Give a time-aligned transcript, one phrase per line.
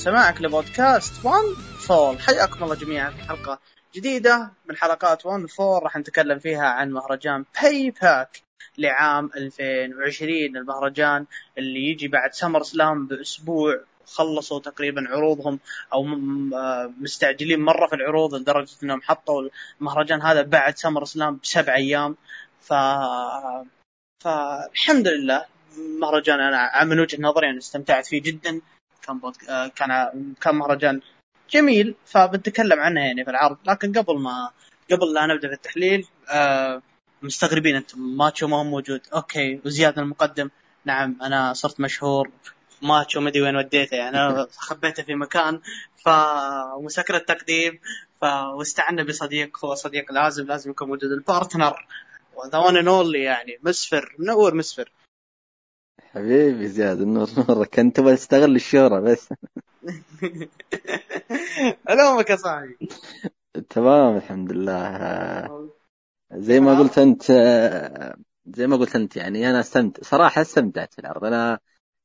[0.00, 1.54] سماعك ل podcast One
[1.88, 3.58] Fall حياكم الله جميعا في حلقة
[3.94, 8.42] جديدة من حلقات One Fall راح نتكلم فيها عن مهرجان Payback
[8.78, 11.26] لعام 2020 المهرجان
[11.58, 13.80] اللي يجي بعد SummerSlam بأسبوع.
[14.06, 15.58] خلصوا تقريبا عروضهم
[15.92, 16.06] أو
[16.54, 19.48] آه، مستعجلين مرة في العروض لدرجة إنهم حطوا
[19.80, 22.16] المهرجان هذا بعد SummerSlam بسبع أيام.
[22.60, 22.72] ف
[24.24, 25.46] فالحمد لله.
[26.00, 28.60] مهرجان أنا من وجهة نظري أنا استمتعت فيه جدا.
[29.10, 29.36] كان بود...
[29.48, 31.00] آه، كان كان مهرجان
[31.50, 31.94] جميل.
[32.06, 33.56] فبنتكلم عنه يعني في العرض.
[33.66, 34.50] لكن قبل ما
[34.92, 36.82] قبل لا نبدأ في التحليل آه
[37.22, 38.00] مستغربين أنتم.
[38.00, 39.00] ماتشو ما هو موجود.
[39.14, 39.60] أوكي.
[39.64, 40.50] وزياد المقدم.
[40.84, 42.30] نعم أنا صرت مشهور.
[42.82, 43.94] ماتشو ما أدري وين وديته.
[43.96, 45.60] يعني أنا خبيته في مكان.
[46.04, 46.08] ف
[46.76, 47.80] ومسكر التقديم.
[48.20, 49.64] ف واستعنا بصديق.
[49.64, 51.12] هو صديق لازم لازم يكون موجود.
[51.12, 51.86] ال partner.
[52.52, 53.58] the one only يعني.
[53.62, 54.14] مسفر.
[54.18, 54.90] منور مسفر.
[56.14, 59.28] حبيبي زياد النور نورك انت تبغى تستغل الشهرة بس.
[61.90, 62.78] ألومك يا صاحبي.
[63.70, 65.70] تمام الحمد لله.
[66.32, 67.22] زي ما قلت أنت
[68.46, 71.24] زي ما قلت أنت يعني أنا استمتع صراحة استمتعت في العرض.
[71.24, 71.58] أنا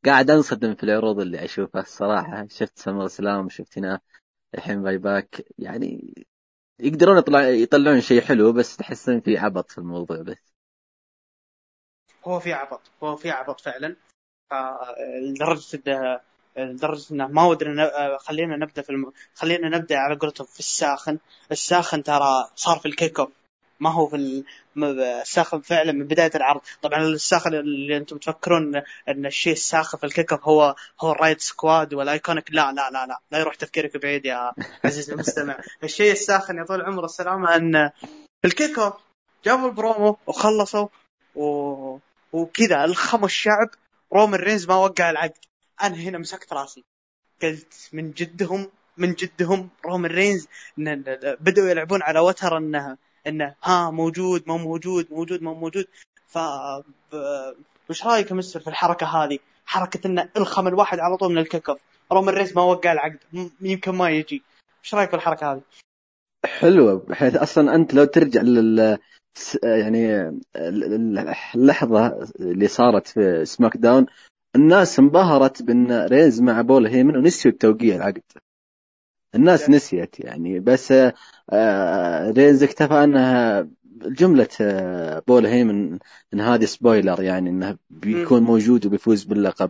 [0.05, 2.47] قاعد أنصدم في العروض اللي أشوفها الصراحة.
[2.49, 3.99] شفت SummerSlam شفت هنا
[4.55, 5.45] الحين Payback.
[5.57, 6.13] يعني
[6.79, 10.54] يقدرون يطلع يطلعون شيء حلو بس تحسن في عبط في الموضوع بس.
[12.27, 13.95] هو في عبط هو في عبط فعلا.
[15.21, 16.19] لدرجة إنه
[16.57, 19.11] لدرجة إنه ما ودنا خلينا نبدأ في الم...
[19.35, 21.17] خلينا نبدأ على قولتهم في الساخن.
[21.51, 23.29] الساخن ترى صار في ال kick-off
[23.79, 24.43] ما هو في
[24.77, 26.61] الساخن فعلا من بداية العرض.
[26.81, 28.75] طبعا الساخن اللي أنتم تفكرون
[29.09, 32.51] إن الشيء الساخن في ال kick-off هو هو ال Riott Squad وال IIconics.
[32.51, 34.51] لا لا لا لا لا يروح تفكيرك بعيد يا
[34.85, 35.57] عزيزي المستمع.
[35.83, 37.89] الشيء الساخن يا طول العمر السلامة إن
[38.41, 38.93] في ال kick-off
[39.45, 40.87] جابوا البرومو وخلصوا
[41.35, 41.97] و...
[42.33, 43.69] وكذا لخموا الشعب.
[44.13, 45.45] رومان رينز ما وقع العقد.
[45.83, 46.83] أنا هنا مسكت راسي.
[47.41, 50.47] قلت من جدهم من جدهم رومان رينز
[51.39, 52.97] بدأوا يلعبون على وتر إنه
[53.27, 55.87] إنه ها موجود ما موجود موجود ما موجود.
[56.27, 56.37] ف
[57.89, 61.69] وش رأيك يا مسفر في الحركة هذه؟ حركة انه الخم الواحد على طول من ال
[61.69, 61.79] kick-off
[62.11, 63.19] رومان رينز ما وقع العقد.
[63.61, 64.43] يمكن ما يجي.
[64.83, 65.61] إيش رأيك في الحركة هذه؟
[66.45, 67.05] حلوة.
[67.07, 68.97] بحيث أصلا أنت لو ترجع لل
[69.63, 70.31] يعني
[71.55, 74.05] اللحظة اللي صارت في SmackDown
[74.55, 78.21] الناس انبهرت بأن رينز مع بول هيمن ونسيوا التوقيع العقد.
[79.35, 80.93] الناس نسيت يعني بس
[81.49, 83.67] آه، رينز اكتفى أنها
[84.01, 85.99] جملة آه، بول هيمن
[86.33, 89.69] ان هذه spoiler يعني إنه بيكون موجود وبيفوز باللقب.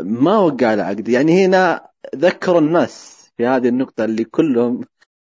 [0.00, 1.08] ما وقع العقد.
[1.08, 4.84] يعني هنا ذكروا الناس في هذه النقطة اللي كلهم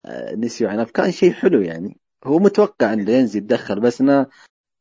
[0.05, 0.83] آه، نسيوا عنها.
[0.83, 2.00] كان شيء حلو يعني.
[2.23, 4.25] هو متوقع ان رينز يتدخل بس انه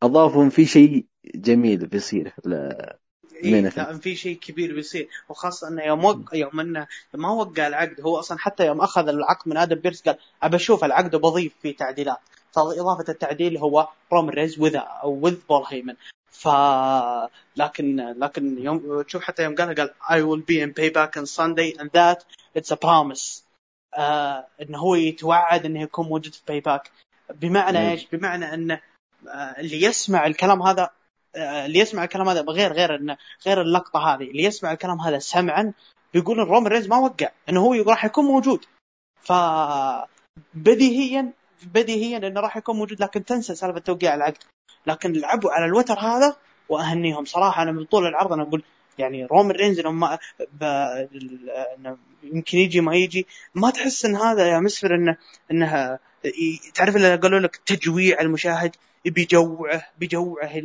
[0.03, 2.35] أضافهم في شيء جميل بيصير
[3.45, 3.69] إيه
[4.01, 6.35] في شيء كبير بيصير وخاصة إنه يوم وق...
[6.35, 10.19] يوم إنه ما وقع العقد هو أصلا حتى يوم أخذ العقد من آدم بيرس قال
[10.43, 12.19] أبى أشوف العقد وبضيف فيه تعديلات.
[12.53, 15.95] فاضافه التعديل هو رومان رينز with أو with بول هيمن
[16.31, 16.49] ف
[17.57, 21.75] لكن لكن يوم تشوف حتى يوم قال قال I will be in payback on Sunday
[21.79, 22.25] and that
[22.55, 23.43] it's a promise.
[23.95, 26.91] آه إنه هو يتوعد إنه يكون موجود في Payback
[27.35, 28.81] بمعنى إيش؟ بمعنى انه
[29.29, 30.91] آه، اللي يسمع الكلام هذا
[31.37, 35.19] آه، اللي يسمع الكلام هذا غير غير انه غير اللقطة هذه اللي يسمع الكلام هذا
[35.19, 35.73] سمعا
[36.15, 38.65] بيقول إن رومان رينز ما وقع إنه هو راح يكون موجود.
[39.21, 39.33] ف
[40.55, 41.33] بديهيا
[41.63, 44.43] بديهيا إنه راح يكون موجود لكن تنسى سالفة توقيع العقد.
[44.87, 46.37] لكن لعبوا على الوتر هذا
[46.69, 47.25] وأهنيهم.
[47.25, 48.63] صراحة أنا من طول العرض أنا أقول
[48.99, 50.19] يعني رومان رينز لما
[50.53, 50.65] ب...
[52.23, 55.17] يمكن يجي ما يجي ما تحس إن هذا يا مسفر إنه
[55.51, 55.99] انها
[56.75, 60.63] تعرف اللي قالوا لك تجويع المشاهد بيجوعه بيجوعه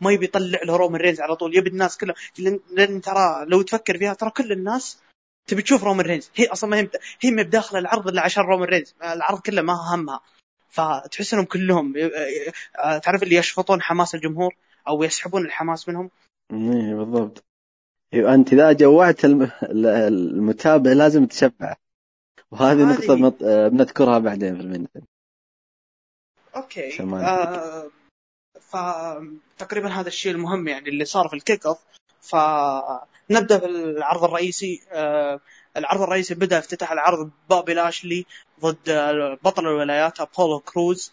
[0.00, 2.14] ما يبي يطلع له رومان رينز على طول يبي الناس كلها
[2.70, 4.98] لأن ترى لو تفكر فيها ترى كل الناس
[5.46, 6.30] تبي تشوف رومان رينز.
[6.34, 6.88] هي أصلا ما هي
[7.20, 8.94] هي ما بداخله العرض إلا عشان رومان رينز.
[9.02, 10.20] العرض كله ما همها.
[10.68, 11.94] فتحس إنهم كلهم
[13.02, 14.54] تعرف اللي يشفطون حماس الجمهور
[14.88, 16.10] أو يسحبون الحماس منهم؟
[16.52, 17.44] إيه بالضبط.
[18.14, 21.76] إيه، أنت إذا جوعت المتابع لازم تشبعه
[22.50, 25.02] وهذه نقطة بنذكرها بعدين في ال main event
[26.56, 26.90] أوكي.
[27.24, 27.90] آه
[28.60, 31.78] فتقريبا هذا الشيء المهم يعني اللي صار في ال kick-off
[32.20, 34.82] فنبدأ في العرض الرئيسي.
[34.92, 35.40] آه
[35.76, 38.26] العرض الرئيسي بدأ افتتاح العرض بوبي لاشلي
[38.60, 38.90] ضد
[39.44, 41.12] بطل الولايات أبولو كروز.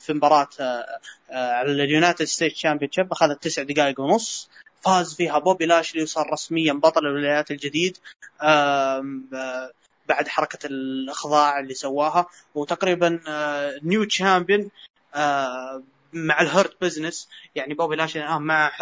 [0.00, 1.00] في مباراة آه،
[1.30, 4.50] على ال United States Championship اخذت تسع دقائق ونص.
[4.80, 7.98] فاز فيها بوبي لاشلي وصار رسميا بطل الولايات الجديد.
[10.08, 13.20] بعد حركة الإخضاع اللي سواها وتقريبا
[13.82, 14.70] new champion
[16.12, 18.72] مع ال Hurt Business يعني بوبي لاشلي الآن مع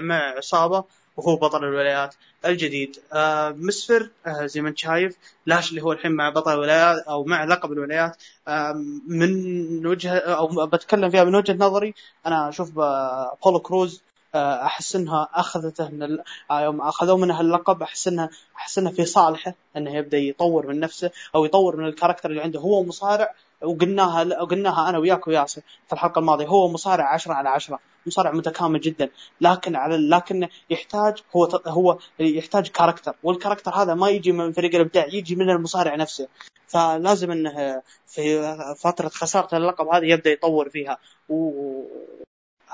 [0.00, 0.84] مع عصابة
[1.16, 2.14] وهو بطل الولايات
[2.44, 2.96] الجديد.
[3.12, 5.16] آه مسفر آه زي ما انت شايف
[5.46, 8.16] لاشلي هو الحين مع بطل الولايات أو مع لقب الولايات.
[8.48, 8.72] آه
[9.08, 11.94] من وجهه أو بتكلم فيها من وجهة نظري
[12.26, 16.18] أنا أشوف أبولو كروز آه، أحس إنها أخذته من
[16.50, 20.80] آه، يوم أخذوا منها اللقب أحس انها أحس إنها في صالحه إنه يبدأ يطور من
[20.80, 22.60] نفسه أو يطور من ال character اللي عنده.
[22.60, 26.46] هو مصارع وقلناها وقلناها أنا وياك وياسر في الحلقة الماضية.
[26.46, 29.10] هو مصارع 10 على 10 مصارع متكامل جدا
[29.40, 34.74] لكن على لكن يحتاج هو هو يحتاج character وال character هذا ما يجي من فريق
[34.74, 36.28] الإبداع يجي من المصارع نفسه.
[36.66, 40.98] فلازم إنه في فترة خسارة اللقب هذه يبدأ يطور فيها.
[41.28, 41.50] و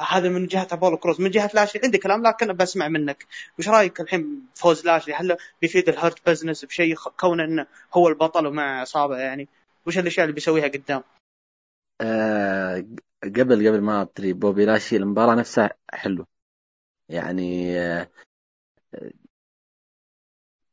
[0.09, 1.81] هذا من جهة أبولو كروز من جهة لاشلي.
[1.85, 3.27] عندي كلام لكن بسمع منك.
[3.59, 8.47] وش رأيك الحين فوز لاشلي؟ هل بيفيد ال Hurt Business بشيء كون إنه هو البطل
[8.47, 9.49] ومع عصابه يعني؟
[9.87, 11.03] وش الأشياء اللي بيسويها قدام؟
[12.01, 12.85] آه
[13.25, 16.27] قبل قبل ما ابتدي بوبي لاشي المباراة نفسها حلوة.
[17.09, 18.09] يعني آه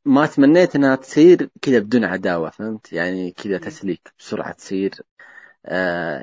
[0.04, 4.94] ما تمنيت إنها تصير كذا بدون عداوة فهمت؟ يعني كذا تسليك بسرعة تصير.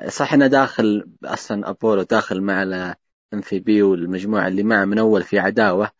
[0.08, 2.94] صح انه داخل أصلا أبولو داخل مع
[3.34, 5.90] إم في بي والمجموعة اللي معه من أول في عداوة.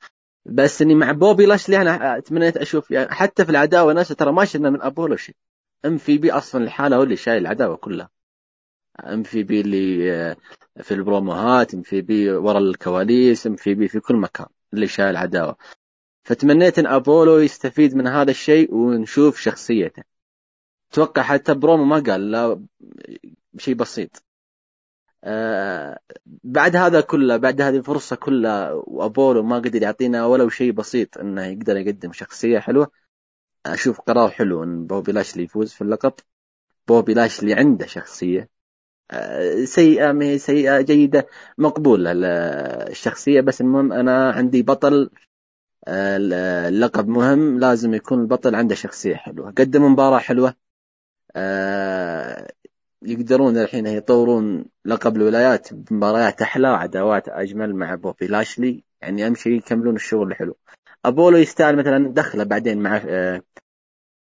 [0.47, 4.45] بس إني مع بوبي لاشلي أنا تمنيت أشوف يعني حتى في العداوة نفسها ترى ما
[4.45, 5.35] شفنا من أبولو شيء.
[5.85, 8.11] MVP أصلا لحاله هو اللي شايل العداوة كلها.
[9.01, 10.37] MVP اللي آه،
[10.83, 15.57] في البروموهات MVP ورا الكواليس MVP في كل مكان اللي شايل العداوة.
[16.25, 20.03] فتمنيت إن أبولو يستفيد من هذا الشيء ونشوف شخصيته.
[20.93, 22.67] أتوقع حتى برومو ما قال لا
[23.59, 24.25] شيء بسيط.
[25.25, 25.99] آه
[26.45, 31.45] بعد هذا كله بعد هذه الفرصة كلها وأبولو ما قدر يعطينا ولو شيء بسيط إنه
[31.47, 32.91] يقدر يقدم شخصية حلوة
[33.67, 36.13] أشوف قرار حلو إن بوبي لاشلي يفوز في اللقب.
[36.89, 38.51] بوبي لاشلي عنده شخصية
[39.11, 41.27] آه سيئة ما هي سيئة جيدة
[41.59, 42.13] مقبولة
[42.91, 45.11] الشخصية بس المهم أنا عندي بطل
[45.89, 46.19] آه
[46.69, 49.51] اللقب مهم لازم يكون البطل عنده شخصية حلوة.
[49.53, 50.55] قدم مباراة حلوة
[53.03, 58.85] يقدرون الحين يطورون لقب الولايات بمباريات أحلى وعداوات أجمل مع بوبي لاشلي.
[59.01, 60.57] يعني أهم شيء يكملون الشغل الحلو.
[61.05, 63.43] أبولو يستاهل مثلا دخله بعدين مع آه،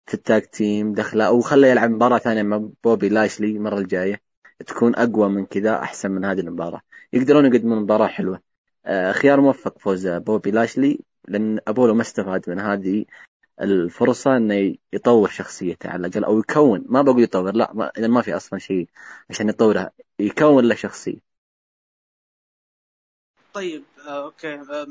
[0.06, 4.22] في ال tag team دخله أو خله يلعب مباراة ثانية مع بوبي لاشلي المرة الجاية.
[4.68, 6.82] تكون أقوى من كذا أحسن من هذه المباراة.
[7.14, 8.42] يقدرون يقدمون مباراة حلوة.
[8.86, 13.06] آه، خيار موفق فوز بوبي لاشلي لأن أبولو ما استفاد من هذه
[13.62, 18.36] الفرصة إنه يطور شخصيته على الأقل أو يكون ما بقول يطور لا ما, ما في
[18.36, 18.88] أصلا شيء
[19.30, 21.34] عشان يطورها يكون له شخصية.
[23.54, 24.88] طيب آه، okay آه،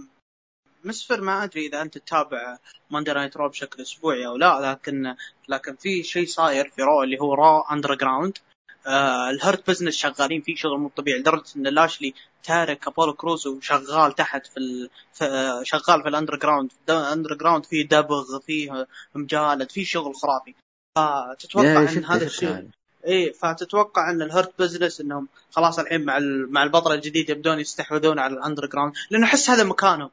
[0.85, 2.59] مسفر ما أدري إذا أنت تتابع
[2.91, 5.15] Monday Night Raw بشكل أسبوعي أو لا لكن
[5.49, 8.39] لكن في شيء صاير في Raw اللي هو Raw Underground
[8.87, 12.14] آه ال Hurt Business شغالين فيه شغل مو طبيعي لدرجة إن لاشلي
[12.44, 14.90] تارك أبولو كروز وشغال تحت في, ال...
[15.12, 20.55] في شغال في ال Underground ال Underground فيه دبغ فيه مجالد فيه شغل خرافي.
[20.96, 22.69] فتتوقع إن هذا الشيء
[23.05, 26.19] إيه فتتوقع إن ال Hurt Business إنهم خلاص الحين مع
[26.51, 30.10] مع البطل الجديد يبدون يستحوذون على ال Underground لأنه أحس هذا مكانهم.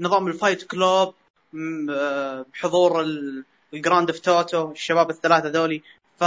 [0.00, 1.14] نظام ال fight club
[1.90, 3.04] آه، بحضور
[3.74, 5.82] الجراند اوف توتو الشباب الثلاثة ذولي.
[6.18, 6.24] ف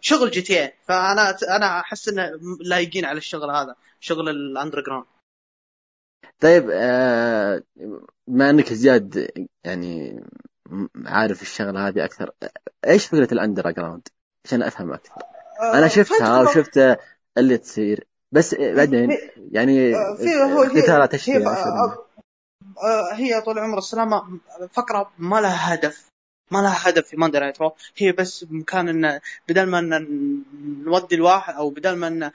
[0.00, 5.06] شغل GTA فأنا أنا أحس إنه لايقين على الشغل هذا شغل ال Underground
[6.40, 7.62] طيب آه
[8.26, 9.30] بما إنك زياد
[9.64, 10.22] يعني
[11.06, 12.30] عارف الشغله هذه أكثر
[12.86, 14.08] إيش فكرة ال Underground
[14.44, 15.22] عشان أفهم أكثر.
[15.60, 16.98] آه أنا شفتها وشفت
[17.38, 20.62] اللي تصير بس بعدين يعني في هو
[21.28, 21.38] هي,
[23.12, 24.40] هي, هي طول عمر السلامه
[24.72, 26.07] فقرة ما لها هدف.
[26.50, 30.42] ما لها هدف في Monday Night Raw هي بس بامكان إن بدل ما إن
[30.84, 32.30] نودي الواحد أو بدل ما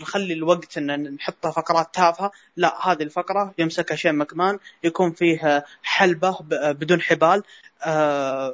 [0.00, 6.38] نخلي الوقت إن نحطها فقرات تافهة لا هذه الفقرة يمسكها شين مكمان يكون فيه حلبة
[6.50, 7.42] بدون حبال.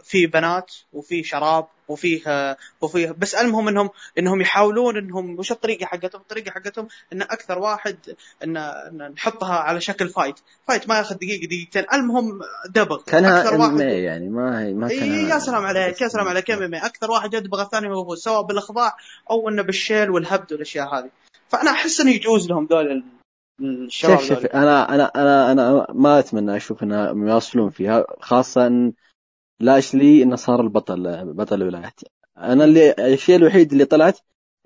[0.02, 6.20] في بنات وفي شراب وفيه وفيه بس المهم إنهم إنهم يحاولون إنهم وش الطريقة حقتهم؟
[6.20, 7.96] الطريقة حقتهم إن أكثر واحد
[8.44, 12.40] إن, إن نحطها على شكل fight، fight ما ياخذ دقيقة دقيقتين، المهم
[12.74, 16.50] دبغ كانها أكثر واحد يعني ما هي ما كان يا سلام عليك يا سلام عليك
[16.50, 18.96] إم أكثر واحد يدبغ الثاني هو هو سواء بالإخضاع
[19.30, 21.10] أو إنه بالشيل والهبد والأشياء هذه.
[21.48, 23.04] فأنا أحس إنه يجوز لهم ذول
[23.60, 28.92] الشباب شوف شوف أنا أنا أنا أنا ما أتمنى أشوف إنهم يواصلون فيها خاصة ان
[29.60, 32.00] لاشلي إنه صار البطل بطل الولايات.
[32.38, 34.18] أنا اللي الشيء الوحيد اللي طلعت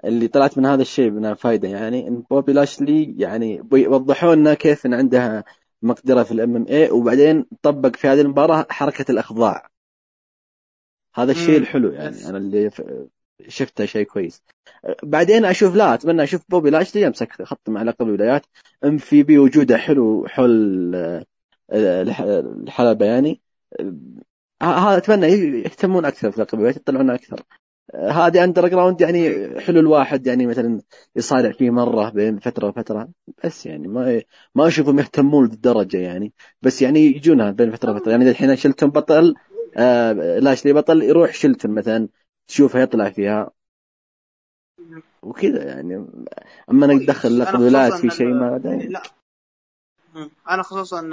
[0.05, 4.87] اللي طلعت من هذا الشيء من فائده يعني إن بوبي لاشلي يعني بيوضحوا لنا كيف
[4.87, 5.45] إن عندها
[5.83, 9.69] مقدرة في ال MMA وبعدين طبق في هذه المباراة حركة الأخضاع.
[11.14, 12.71] هذا الشيء الحلو يعني أنا اللي
[13.49, 14.43] شفته شيء كويس.
[15.02, 18.47] بعدين أشوف لا أتمنى أشوف بوبي لاشلي يمسك خط مع لقب الولايات.
[18.85, 21.26] MVP وجوده حلو حول
[21.73, 23.40] الحلبة يعني.
[24.62, 25.26] هذا أتمنى
[25.62, 27.42] يهتمون أكثر في لقب الولايات يطلعون أكثر
[27.94, 30.80] هذه Underground يعني حلو الواحد يعني مثلا
[31.16, 33.08] يصارع فيه مرة بين فترة وفترة.
[33.44, 34.22] بس يعني ما
[34.54, 36.32] ما أشوفهم يهتمون للدرجة يعني.
[36.62, 38.10] بس يعني يجونها بين فترة وفترة.
[38.10, 39.34] يعني الحين شلتون بطل
[39.76, 42.08] آه لاشلي بطل يروح شلتون مثلا
[42.48, 43.50] تشوفه يطلع فيها.
[45.22, 46.06] وكذا يعني.
[46.70, 49.02] أما أنك تدخل لقب الولايات في شيء ما يعني لا.
[50.50, 51.10] أنا خصوصا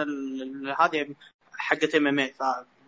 [0.79, 1.15] هذه
[1.57, 2.33] حقت MMA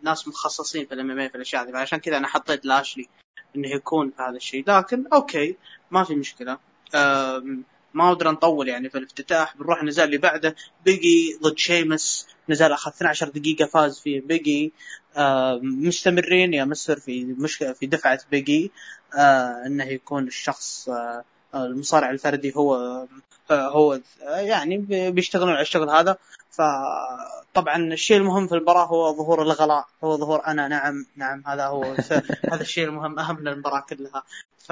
[0.05, 3.07] فناس متخصصين في الام في الأشياء هذه فعشان كذا أنا حطيت لاشلي
[3.55, 4.63] إنه يكون في هذا الشيء.
[4.67, 5.55] لكن okay
[5.91, 6.57] ما في مشكلة.
[7.93, 9.57] ما ودنا نطول يعني في الافتتاح.
[9.57, 10.55] بنروح النزال اللي بعده.
[10.85, 14.73] بيجي ضد شيمس نزال أخذ 12 دقيقة فاز فيه بيجي.
[15.61, 18.71] مستمرين يا مصر في مشكلة في دفعة بيجي.
[19.17, 21.23] آه، إنه يكون الشخص آه،
[21.55, 23.05] المصارع الفردي هو
[23.51, 24.77] هو يعني
[25.11, 26.17] بيشتغلون على الشغل هذا.
[26.51, 29.85] فطبعا الشيء المهم في المباراة هو ظهور الغلاء.
[30.03, 30.67] هو ظهور أنا.
[30.67, 31.83] نعم نعم هذا هو
[32.51, 34.23] هذا الشيء المهم أهم من المباراة كلها.
[34.59, 34.71] ف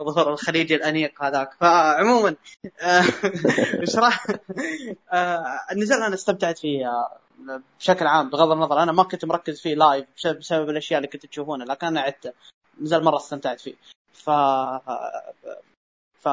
[0.08, 1.50] ظهور الخليج الأنيق هذاك.
[1.60, 2.36] فعموما
[3.82, 4.34] بصراحه
[5.72, 6.86] النزال أنا استمتعت فيه
[7.80, 8.82] بشكل عام بغض النظر.
[8.82, 12.32] أنا ما كنت مركز فيه لايف بسبب الأشياء اللي كنت تشوفونها لكن أنا عدته.
[12.80, 13.74] نزل مرة استمتعت فيه.
[14.12, 14.30] ف
[16.24, 16.28] ف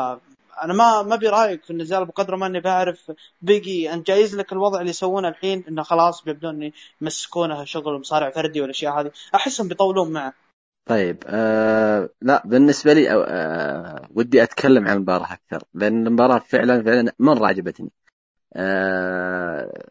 [0.61, 3.11] أنا ما ما أبي رأيك في النزال بقدر ما إني بعرف.
[3.41, 8.61] بيجي انت جايز لك الوضع اللي يسوونه الحين انه خلاص بيبدون يمسكونه شغل مصارع فردي
[8.61, 9.11] والاشياء هذه.
[9.35, 10.33] أحسهم بيطولون معه.
[10.85, 15.63] طيب آه لا بالنسبة لي آه ودي أتكلم عن المباراة أكثر.
[15.73, 17.91] لأن المباراة فعلا فعلا مره عجبتني
[18.55, 19.83] آه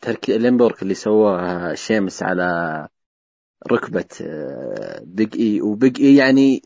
[0.00, 2.88] تركيز limb work اللي سواه شيمس على
[3.72, 5.60] ركبة آه، بيج إي.
[5.60, 6.62] وبيج إي يعني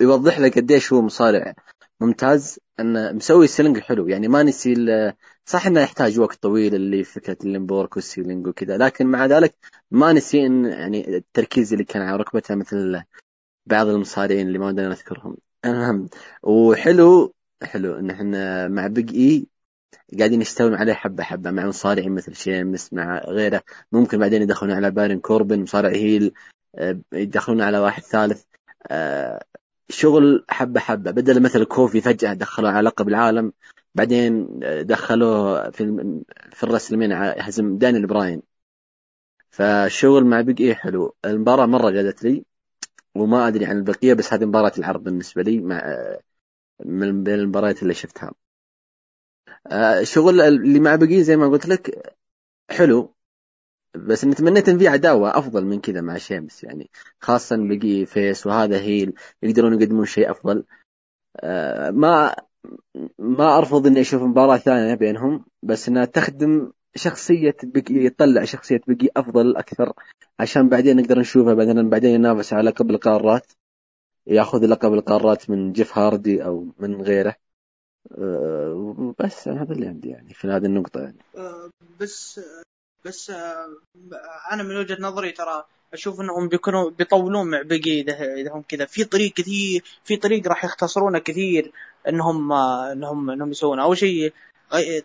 [0.00, 1.54] يوضح لك قديش هو مصارع
[2.00, 2.58] ممتاز.
[2.80, 4.08] انه مسوي selling حلو.
[4.08, 4.74] يعني ما نسي
[5.44, 9.26] صح إنه يحتاج وقت طويل اللي فكرة ال limb work وال selling وكذا لكن مع
[9.26, 9.54] ذلك
[9.90, 13.02] ما نسي إن يعني التركيز اللي كان على ركبته مثل
[13.66, 15.36] بعض المصارعين اللي ما ودنا نذكرهم.
[16.42, 19.46] وحلو حلو إن إحنا مع بيج اي
[20.18, 23.62] قاعدين يشتغلون عليه حبة حبة مع مصارعين مثل شيمس مع غيره.
[23.92, 26.32] ممكن بعدين يدخلون على بارون كوربن مصارع heel
[26.74, 28.44] آه، يدخلون على واحد ثالث.
[28.90, 29.44] آه،
[29.88, 33.52] شغل حبة حبة بدل مثل كوفي فجأة دخلوه على لقب العالم
[33.94, 35.84] بعدين دخلوه في
[36.52, 38.42] في ال WrestleMania هزم دانيال براين.
[39.50, 41.16] فالشغل مع بيج اي حلو.
[41.24, 42.44] المباراة مرة جازت لي
[43.16, 45.96] وما أدري عن البقية بس هذه مباراة العرض بالنسبة لي مع
[46.86, 48.32] من بين المباريات اللي شفتها.
[49.66, 52.14] آه، شغل اللي مع بيج إي زي ما قلت لك
[52.70, 53.15] حلو.
[53.96, 58.80] بس إن في عداوة أفضل من كذا مع شيمس يعني خاصه بيج إي face وهذا
[58.80, 60.64] heel يقدرون يقدمون شيء أفضل.
[61.36, 62.36] آه، ما
[63.18, 69.08] ما أرفض إني أشوف مباراة ثانية بينهم بس إنها تخدم شخصية بقي يطلع شخصية بقي
[69.16, 69.92] أفضل أكثر
[70.40, 73.52] عشان بعدين نقدر نشوفه بعدين بعدين ينافس على لقب القارات
[74.26, 77.36] يأخذ لقب القارات من جيف هاردي أو من غيره.
[78.18, 81.18] آه، بس هذا اللي عندي يعني في هذه النقطة يعني.
[81.36, 82.40] آه، بس
[83.06, 83.68] بس آه،
[84.52, 88.00] أنا من وجهة نظري ترى أشوف إنهم بيكونوا بيطولون مع Big E
[88.40, 88.84] إذا هم كذا.
[88.84, 91.72] في طريق كثير في طريق راح يختصرونه كثير
[92.08, 93.82] إنهم إنهم إنهم يسوونه.
[93.82, 94.32] أول شيء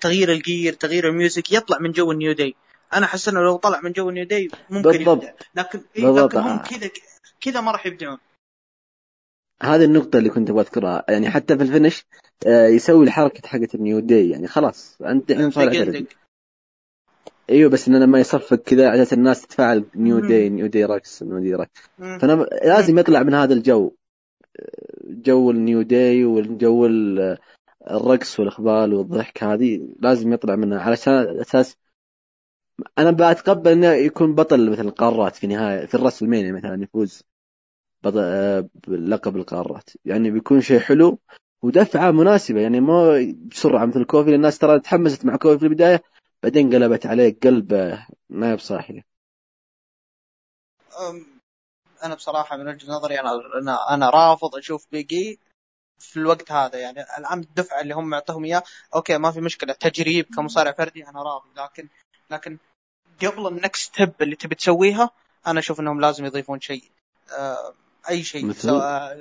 [0.02, 2.56] تغيير ال gear تغيير ال music يطلع من جو ال New Day.
[2.94, 5.24] أنا أحس إنه لو طلع من جو ال New Day ممكن بالضبط.
[5.24, 6.90] يبدع لكن إيه لكن هم كذا
[7.42, 8.18] كذا ما راح يبدعون.
[9.64, 11.06] هذه النقطة اللي كنت أبغى أذكرها.
[11.10, 12.06] يعني حتى في ال finish
[12.48, 14.30] آه، يسوي الحركة حقت ال New Day.
[14.30, 16.06] يعني خلاص أنت الحين صار
[17.52, 21.24] إيوه بس انه لما يصفق كذا على أساس الناس تتفاعل New Day New Day rocks
[21.24, 23.92] New Day rocks فأنا لازم يطلع من هذا الجو
[25.06, 26.86] جو ال New Day والجو
[27.92, 31.78] الرقص والهبال والضحك هذه لازم يطلع منها علشان أساس
[32.98, 37.24] أنا بتقبل إنه يكون بطل مثل القارات في نهاية في الراسلمينيا مثلا يفوز
[38.88, 39.90] بلقب القارات.
[40.06, 41.20] يعني بيكون شيء حلو
[41.62, 46.04] ودفعة مناسبة يعني ما بسرعة مثل كوفي الناس ترى تحمست مع كوفي في البداية
[46.44, 49.06] بعدين قلبت عليه قلبه ما هي بصاحيه
[52.04, 53.32] أنا بصراحة من وجهة نظري أنا
[53.62, 55.40] أنا أنا رافض أشوف Big E
[56.00, 58.64] في الوقت هذا يعني الآن الدفعة اللي هم معطوهم إياه
[58.96, 61.88] أوكي ما في مشكلة تجريب كمصارع فردي أنا راضي لكن
[62.32, 62.58] لكن
[63.22, 65.10] قبل ال next step اللي تبي تسويها
[65.48, 66.84] أنا أشوف إنهم لازم يضيفون شيء.
[68.10, 68.68] أي شيء مثل,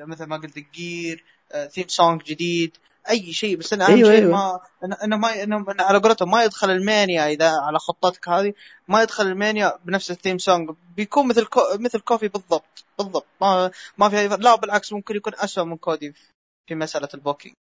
[0.06, 1.24] مثل ما قلت gear
[1.70, 2.76] theme song جديد
[3.10, 4.32] أي شيء بس انه أهم أيوة شيء أيوة.
[4.32, 4.60] ما
[5.04, 8.52] انه ما انه على قولتهم ما يدخل ال Mania إذا على خطتك هذه
[8.88, 13.26] ما يدخل ال Mania بنفس ال theme song بيكون مثل كو مثل كوفي بالضبط بالضبط.
[13.40, 16.14] ما ما في لا بالعكس ممكن يكون اسوء من كوفي
[16.68, 17.54] في مسألة ال booking.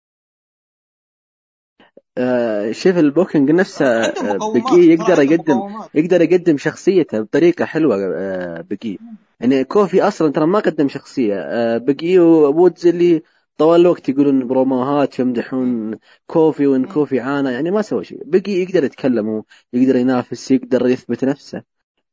[2.18, 7.96] آه شوف ال booking نفسه آه، Big E يقدر يقدم يقدر يقدم شخصيته بطريقة حلوة
[8.16, 8.98] آه Big E
[9.40, 13.24] يعني كوفي أصلا ترى ما قدم شخصية آه Big E وودز اللي
[13.60, 15.98] طوال الوقت يقولون بروموهات يمدحون
[16.28, 18.24] كوفي وإن كوفي عانى يعني ما سوى شيء.
[18.26, 21.64] Big E يقدر يتكلم يقدر ينافس يقدر يثبت نفسه.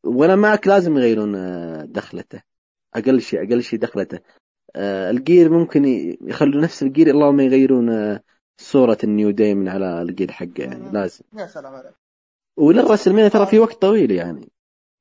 [0.04, 2.42] وأنا معك لازم يغيرون آه، دخلته.
[2.94, 4.18] أقل شيء أقل شيء دخلته.
[4.76, 5.84] آه، ال gear ممكن
[6.20, 8.22] يخلوا نفس ال gear اللهم يغيرون آه،
[8.56, 11.24] صورة ال New Day من على ال gear حقه يعني لازم.
[11.38, 11.94] يا سلام عليك.
[12.56, 14.48] وللرسل ترى في وقت طويل يعني.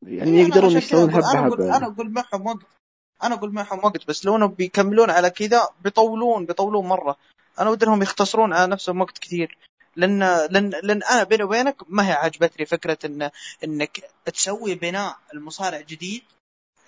[0.01, 1.77] يعني يقدرون يشتغلون حبة حبة.
[1.77, 2.74] أنا أقول معهم وقت
[3.23, 7.17] أنا أقول معهم وقت بس لو إنهم بيكملون على كذا بيطولون بيطولون مرة.
[7.59, 9.57] أنا ودي إنهم يختصرون على نفسهم وقت كثير.
[9.95, 10.19] لأن
[10.49, 13.29] لأن لأن أنا بيني وبينك ما هي عجبتني فكرة ان
[13.63, 16.23] إنك تسوي بناء المصارع جديد.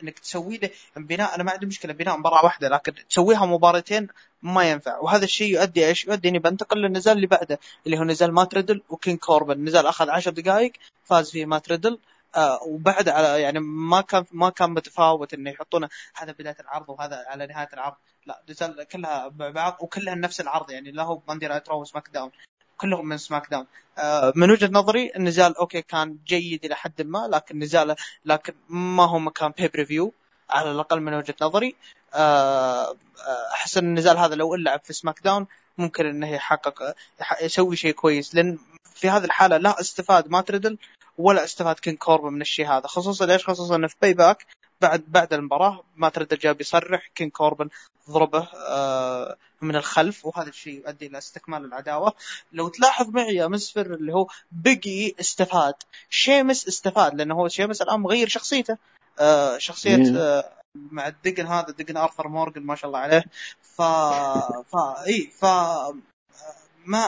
[0.03, 4.07] إنك تسوي له بناء أنا ما عندي مشكلة بناء مباراة واحدة لكن تسويها مباراتين
[4.41, 4.97] ما ينفع.
[4.99, 9.17] وهذا الشيء يؤدي إيش؟ يؤدي إني بنتقل للنزال اللي بعده اللي هو نزال ماتريدل وكين
[9.17, 9.53] كوربن.
[9.53, 10.71] النزال أخذ 10 دقائق
[11.03, 11.99] فاز فيه مات ريدل
[12.35, 17.25] آه وبعد على يعني ما كان ما كان متفاوت إنه يحطون هذا بداية العرض وهذا
[17.27, 17.95] على نهاية العرض.
[18.25, 22.31] لا كلها بعض وكلها نفس العرض يعني لا هو Monday Night Raw سماك داون.
[22.77, 23.67] كلهم من سماك داون.
[23.97, 29.05] آه من وجهة نظري النزال أوكي كان جيد إلى حد ما لكن نزال لكن ما
[29.05, 30.13] هو مكان pay-per-view
[30.49, 31.75] على الأقل من وجهة نظري.
[32.13, 32.95] آه،
[33.53, 36.95] أحس إن النزال هذا لو لعب في سماك داون ممكن إنه يحقق
[37.41, 38.35] يسوي شيء كويس.
[38.35, 38.57] لأن
[38.95, 40.77] في هذه الحالة لا استفاد مات ريدل.
[41.17, 44.45] ولا استفاد كينج كوربن من الشيء هذا خصوصا ليش؟ خصوصا انه في Payback
[44.81, 47.69] بعد بعد المباراة مات ريدل جاب يصرح كينج كوربن
[48.09, 52.13] ضربه آه، من الخلف وهذا الشيء يؤدي إلى استكمال العداوة.
[52.53, 55.73] لو تلاحظ معي يا مسفر اللي هو Big E استفاد
[56.09, 58.77] شيمس استفاد لأنه هو شيمس الآن مغير شخصيته.
[59.19, 63.25] آه، شخصية آه، مع الدقن هذا الدقن آرثر مورجن ما شاء الله عليه.
[63.61, 63.81] ف
[64.71, 64.75] ف
[65.07, 65.45] إي ف
[66.85, 67.07] ما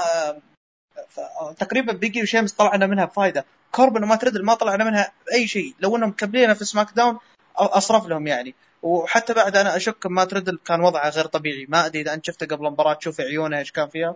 [1.09, 1.19] ف...
[1.59, 5.73] تقريبا Big E وشيمس طلعنا منها بفائده كوربن ومات ريدل ما طلعنا منها باي شيء.
[5.79, 7.17] لو إنهم مكملين في سماك داون
[7.55, 8.55] أصرف لهم يعني.
[8.83, 11.65] وحتى بعد أنا أشك مات ريدل كان وضعه غير طبيعي.
[11.69, 14.15] ما أدري إذا أنت شفته قبل المباراة تشوف عيونه إيش كان فيها.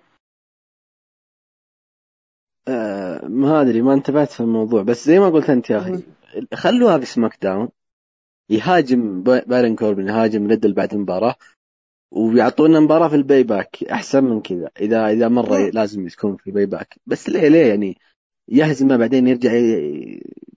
[2.68, 4.84] آه ما أدري ما انتبهت في الموضوع.
[4.84, 6.04] بس زي ما قلت أنت يا أخي
[6.54, 7.70] خلوها في سماك داون.
[8.50, 11.36] يهاجم بارون كوربن يهاجم ريدل بعد المباراة.
[12.12, 14.70] ويعطونا مباراة في ال Payback أحسن من كذا.
[14.80, 17.98] اذا إذا مرة لازم تكون في ال Payback بس ليه ليه يعني؟
[18.48, 19.52] يهزمه بعدين يرجع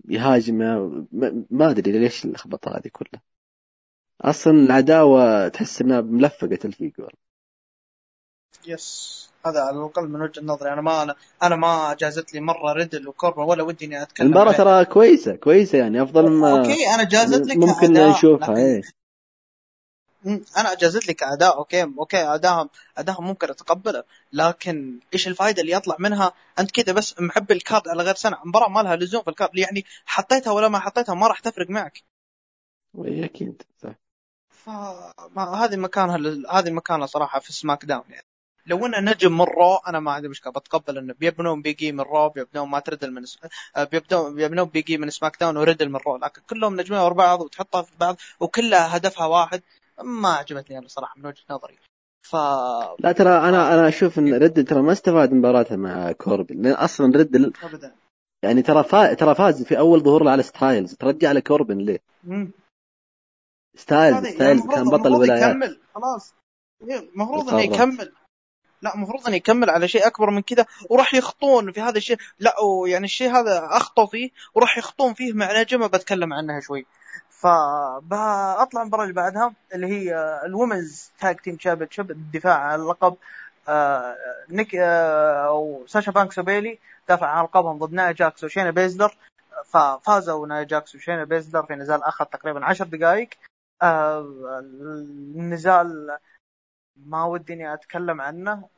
[0.09, 1.07] يهاجمه
[1.51, 3.23] ما أدري ليش اللخبطة هذه كلها.
[4.21, 7.13] أصلا العداوة تحس إنها ملفقة الفيجور
[8.67, 9.17] yes.
[9.47, 10.73] هذا على الأقل من وجهة نظري.
[10.73, 14.53] أنا ما أنا, أنا ما جازت لي مرة ريدل وكوربن ولا ودي إني أتكلم المباراه
[14.53, 16.03] ترى كويسه كويسة يعني.
[16.03, 18.83] أفضل ما أوكي أنا جازت لك ممكن نشوفها إيه.
[20.27, 25.97] أنا أجازت لك اداء أوكي أوكي ادائهم ادائهم ممكن أتقبله لكن إيش الفائده اللي يطلع
[25.99, 29.31] منها؟ أنت كذا بس محب ال card على غير سنة مباراة ما لها لزوم في
[29.31, 32.03] ال card يعني حطيتها ولا ما حطيتها ما راح تفرق معك.
[33.05, 33.95] اي أكيد صح.
[34.51, 36.17] فهذه مكانها
[36.59, 38.27] هذه مكانها صراحة في سماك داون يعني.
[38.67, 42.01] لو إنه نجم من رو أنا ما عندي مشكله بتقبل إنه بيبنون Big E من
[42.01, 43.25] رو بيبنون مات ريدل من
[43.77, 47.15] آه، بيبنون بيبنون Big E من سماك داون وريدل من رو لكن كلهم نجمين ورا
[47.15, 49.63] بعض وتحطها في بعض وكلها هدفها واحد.
[50.05, 51.79] ما عجبتني أنا صراحة من وجهة نظري.
[52.23, 52.37] ف
[52.99, 57.17] لا ترى أنا أنا أشوف إن ريدل ترى ما استفاد مباراته مع كوربن لأن أصلا
[57.17, 57.95] ريدل ابدا.
[58.43, 59.15] يعني ترى فا...
[59.15, 62.51] ترى فاز في أول ظهور له على ستايلز ترجع لكوربن ليه؟ مم.
[63.77, 65.51] ستايلز ستايلز يعني كان بطل الولايات.
[65.51, 66.35] يكمل خلاص.
[66.83, 68.13] المفروض إنه يكمل.
[68.83, 72.17] لا المفروض إنه يكمل على شيء أكبر من كذا وراح يخطون في هذا الشيء.
[72.39, 72.55] لا
[72.87, 76.87] يعني الشيء هذا اخطوا فيه وراح يخطون فيه مع نجمه بتكلم عنها شوي.
[77.41, 83.17] فاطلع المباراة اللي بعدها اللي هي ال Women's Tag Team Championship الدفاع عن اللقب
[83.69, 84.17] آه
[84.51, 89.17] نيك آه أو ساشا بانكس وبيلي دافعوا عن لقبهم ضد نايا جاكس وشاينا بيزلر.
[89.65, 93.29] ففازوا نايا جاكس وشاينا بيزلر في نزال اخذ تقريبا عشر دقائق.
[93.83, 94.21] آه
[95.37, 96.19] النزال
[96.97, 98.69] ما ودي إني أتكلم عنه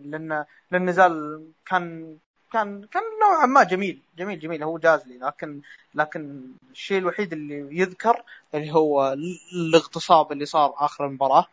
[0.00, 2.16] لأن النزال كان
[2.52, 4.02] كان كان نوعا ما جميل.
[4.18, 4.62] جميل جميل.
[4.62, 5.18] هو جاز لي.
[5.18, 5.62] لكن
[5.94, 8.22] لكن الشيء الوحيد اللي يذكر
[8.54, 9.16] اللي هو
[9.52, 11.46] الاغتصاب اللي صار آخر المباراة.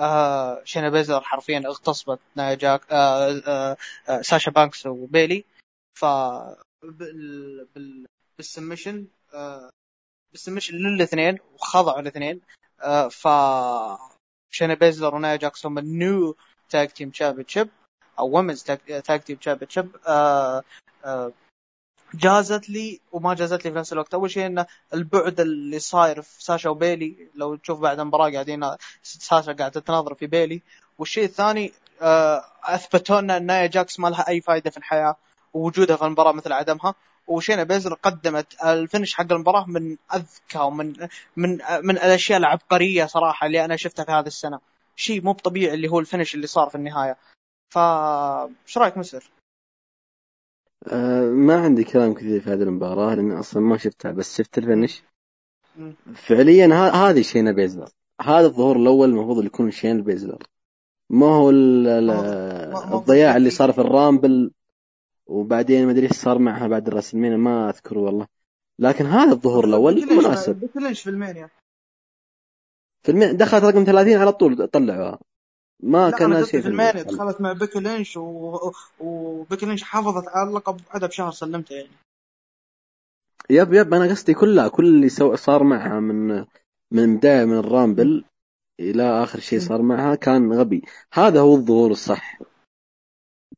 [0.00, 3.76] آه شينا بيزلر حرفيا اغتصبت نايا جاكس آه آه
[4.08, 5.44] آه ساشا بانكس وبيلي.
[5.98, 6.04] ف
[8.38, 9.70] بال submission آه
[10.32, 12.40] بال submission للاثنين وخضعوا الاثنين.
[12.80, 13.28] آه ف
[14.50, 16.36] شينا بيزلر ونايا جاكس هم ال new
[16.70, 17.68] tag team championship
[18.18, 19.90] أو women's tag team championship
[22.14, 24.14] جازت لي وما جازت لي في نفس الوقت.
[24.14, 28.70] أول شيء انه البعد اللي صاير في ساشا وبيلي لو تشوف بعد المباراة قاعدين
[29.02, 30.62] ساشا قاعدة تناظر في بيلي.
[30.98, 35.16] والشيء الثاني آه، اثبتوا لنا إن نايا جاكس ما لها أي فائده في الحياة
[35.54, 36.94] ووجودها في المباراة مثل عدمها.
[37.26, 43.46] وشينا بيزلر قدمت ال finish حق المباراة من أذكى ومن من من الأشياء العبقرية صراحة
[43.46, 44.60] اللي أنا شفتها في هذه السنة.
[44.96, 47.16] شيء مو طبيعي اللي هو ال finish اللي صار في النهاية.
[47.68, 49.30] ف إيش رأيك مستر؟
[50.88, 54.64] أه ما عندي كلام كثير في هذه المباراة لأن أصلا ما شفتها بس شفت ال
[54.64, 55.02] finish.
[56.14, 57.88] فعليا هذه شينا بيزلر.
[58.20, 60.42] هذا الظهور الأول المفروض يكون شينا بيزلر.
[61.10, 61.50] ما هو
[62.98, 64.50] الضياع اللي صار في الرامبل
[65.26, 68.26] وبعدين ما أدري إيش صار معها بعد الرسلمين ما أذكر والله.
[68.78, 70.60] لكن هذا الظهور الأول مناسب.
[70.60, 71.50] بيكي في المانيا
[73.02, 75.18] في المانيا دخلت رقم 30 على طول طلعوها.
[75.82, 78.72] ما كان شيء في المانيا دخلت مع بيكي لينش و...
[79.00, 81.88] وبيكي لينش حافظت على اللقب بعدها بشهر سلمته يعني.
[83.50, 85.34] yep yep أنا قصدي كلها كل اللي سو...
[85.34, 86.44] صار معها من
[86.92, 88.24] من بداية من الرامبل
[88.80, 90.82] إلى آخر شيء صار معها كان غبي.
[91.12, 92.38] هذا هو الظهور الصح.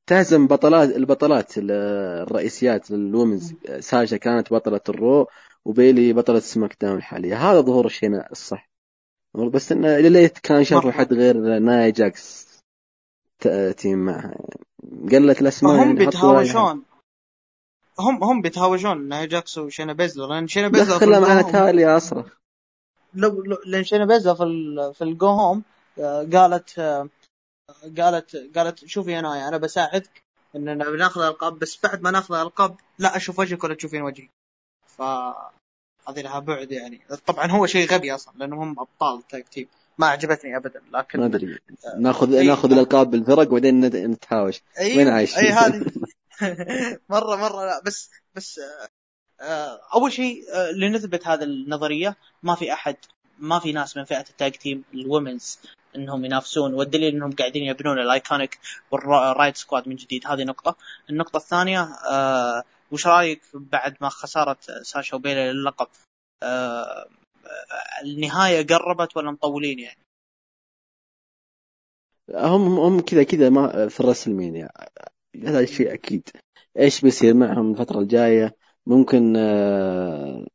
[0.06, 3.54] تهزم بطلات البطلات الرئيسيات لل women's.
[3.78, 5.26] ساشا كانت بطلة الرو
[5.64, 7.50] وبيلي بطلة سماك داون الحالية.
[7.50, 8.67] هذا ظهور الشيء الصح.
[9.46, 12.48] بس إنه ليت كان شافوا حد غير نايا جاكس
[13.76, 14.34] team معها
[15.12, 16.84] قلة الاسماء هم يعني بيتهاوشون
[17.98, 22.26] هم هم بيتهاوشون نايا جاكس وشينا بيزلر لأن شينا بيزلر دخلها معنا تالي أصرخ.
[23.14, 25.62] لو, لأن شينا بيزلر في ال في ال go home
[25.98, 27.08] آه، قالت آه،
[27.98, 30.22] قالت قالت شوفي أنا أنا بساعدك
[30.56, 34.28] إننا بناخذ القاب بس بعد ما ناخذ القاب لا أشوف وجهك ولا تشوفين وجهي.
[34.86, 35.02] ف
[36.08, 37.00] هذه لها بعد يعني.
[37.26, 41.26] طبعا هو شيء غبي أصلا لأنه هم أبطال tag team ما عجبتني ابدا لكن ما
[41.26, 41.58] أدري.
[41.98, 42.46] ناخذ أي...
[42.46, 44.62] ناخذ الالقاب بالفرق وبعدين نتهاوش.
[44.78, 44.96] أيوه.
[44.98, 45.84] وين عايش؟ اي هذه.
[47.10, 48.60] مرة مرة لا بس بس
[49.40, 52.96] آه، أول شيء آه، لنثبت هذه النظرية ما في أحد
[53.38, 55.58] ما في ناس من فئة ال tag team ال women's
[55.96, 56.74] إنهم ينافسون.
[56.74, 58.58] والدليل إنهم قاعدين يبنون الايكونيك
[58.90, 60.26] والرايوت سكواد من جديد.
[60.26, 60.76] هذه نقطة.
[61.10, 65.88] النقطة الثانية آه وش رايك بعد ما خسارة ساشا وبيلي للقب؟
[66.42, 67.08] آه
[68.02, 70.00] النهاية قربت ولا مطولين يعني؟
[72.34, 74.90] هم هم كذا كذا ما في الرسلمين يعني.
[75.44, 76.28] هذا الشيء أكيد.
[76.78, 80.46] إيش بيصير معهم الفترة الجاية؟ ممكن آه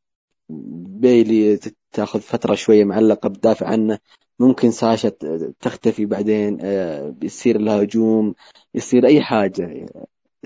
[0.48, 1.60] بيلي
[1.92, 3.98] تاخذ فترة شوية معلقه بتدافع عنه.
[4.38, 5.08] ممكن ساشا
[5.60, 8.34] تختفي بعدين آه، يصير لها هجوم
[8.74, 9.86] يصير أي حاجة.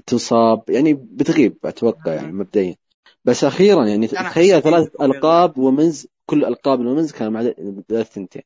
[0.06, 2.76] تصاب يعني بتغيب أتوقع يعني مبدئيا.
[3.24, 7.40] بس أخيرا يعني تخيل ثلاث ألقاب ومنز كل ألقاب الومنز كان مع
[7.90, 8.42] الثنتين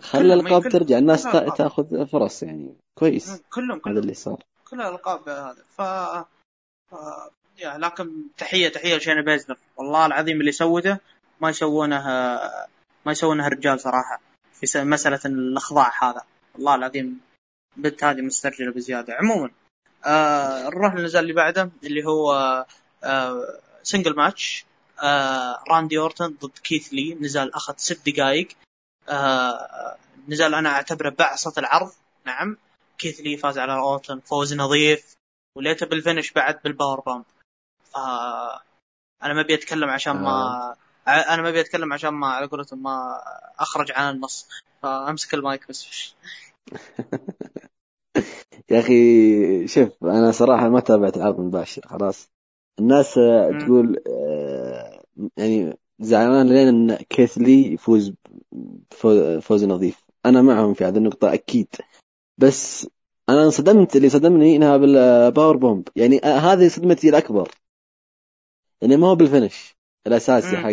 [0.00, 1.22] خلي الألقاب ترجع الناس
[1.56, 2.76] تأخذ فرص يعني.
[2.98, 3.42] كويس.
[3.50, 4.42] كلهم كلهم هذا اللي صار.
[4.70, 5.80] كل الألقاب هذا ف
[7.58, 9.58] يا لكن تحية تحية لشينا بيزلر.
[9.76, 10.98] والله العظيم اللي سوته
[11.40, 12.04] ما يسوونه
[13.06, 14.20] ما يسوونه الرجال صراحة
[14.52, 16.22] في مسألة الإخضاع هذا.
[16.54, 17.20] والله العظيم
[17.76, 19.14] بنت هذه مسترجلة بزيادة.
[19.14, 19.50] عموما
[20.06, 22.32] آه نروح للنزال اللي بعده اللي هو
[23.04, 24.64] آه single match
[25.02, 28.48] آه راندي اورتون ضد كيث لي نزال أخذ ست دقائق
[29.08, 29.96] آه
[30.28, 31.92] نزال أنا أعتبره بعصة العرض
[32.26, 32.56] نعم.
[32.98, 35.16] كيث لي فاز على اورتون فوز نظيف
[35.56, 37.24] وليته بال finish بعد بال power bomb.
[37.96, 38.60] آه
[39.22, 40.76] أنا ما أبي أتكلم عشان ما آه.
[41.08, 43.22] أنا ما أبي أتكلم عشان ما على قولتهم ما
[43.58, 44.48] أخرج عن النص.
[44.82, 46.14] فأمسك المايك بس.
[48.70, 52.30] يا أخي شوف أنا صراحة ما تابعت العرض المباشر خلاص.
[52.78, 53.14] الناس
[53.60, 55.02] تقول آه،
[55.36, 58.14] يعني زعلان ليه إن كيث لي يفوز
[59.40, 60.04] فوز نظيف.
[60.26, 61.68] أنا معهم في هذه النقطة أكيد.
[62.38, 62.88] بس
[63.28, 67.48] أنا انصدمت اللي صدمني إنها بال power bomb يعني هذه صدمتي الأكبر.
[68.82, 69.76] يعني ما هو بال finish
[70.06, 70.72] الأساسي حق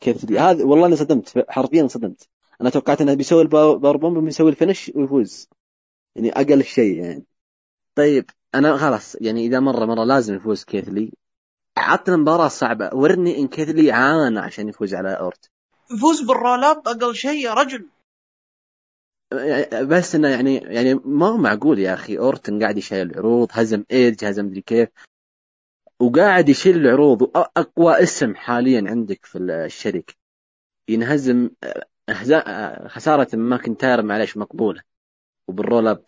[0.00, 2.28] كيث هذا والله أنا صدمت حرفيا صدمت.
[2.60, 5.48] أنا توقعت إنه بيسوي ال power bomb بيسوي ال finish ويفوز.
[6.16, 7.24] يعني أقل شيء يعني.
[7.94, 11.12] طيب أنا خلاص يعني إذا مرة مرة لازم يفوز كيث لي.
[11.76, 12.90] عطنا مباراه صعبة.
[12.92, 15.50] ورني إن كيث لي عانى عشان يفوز على أورتن.
[15.94, 17.86] يفوز بال roll up أقل شيء يا رجل.
[19.82, 22.18] بس إنه يعني يعني ما هو معقول يا أخي.
[22.18, 24.88] اورتن قاعد يشيل العروض هزم إيدج هزم مدري كيف.
[26.00, 30.14] وقاعد يشيل العروض وأقوى اسم حاليا عندك في الشركة.
[30.88, 31.50] ينهزم
[32.86, 34.82] خسارة ماكنتاير معلش مقبولة.
[35.48, 36.04] وبال roll up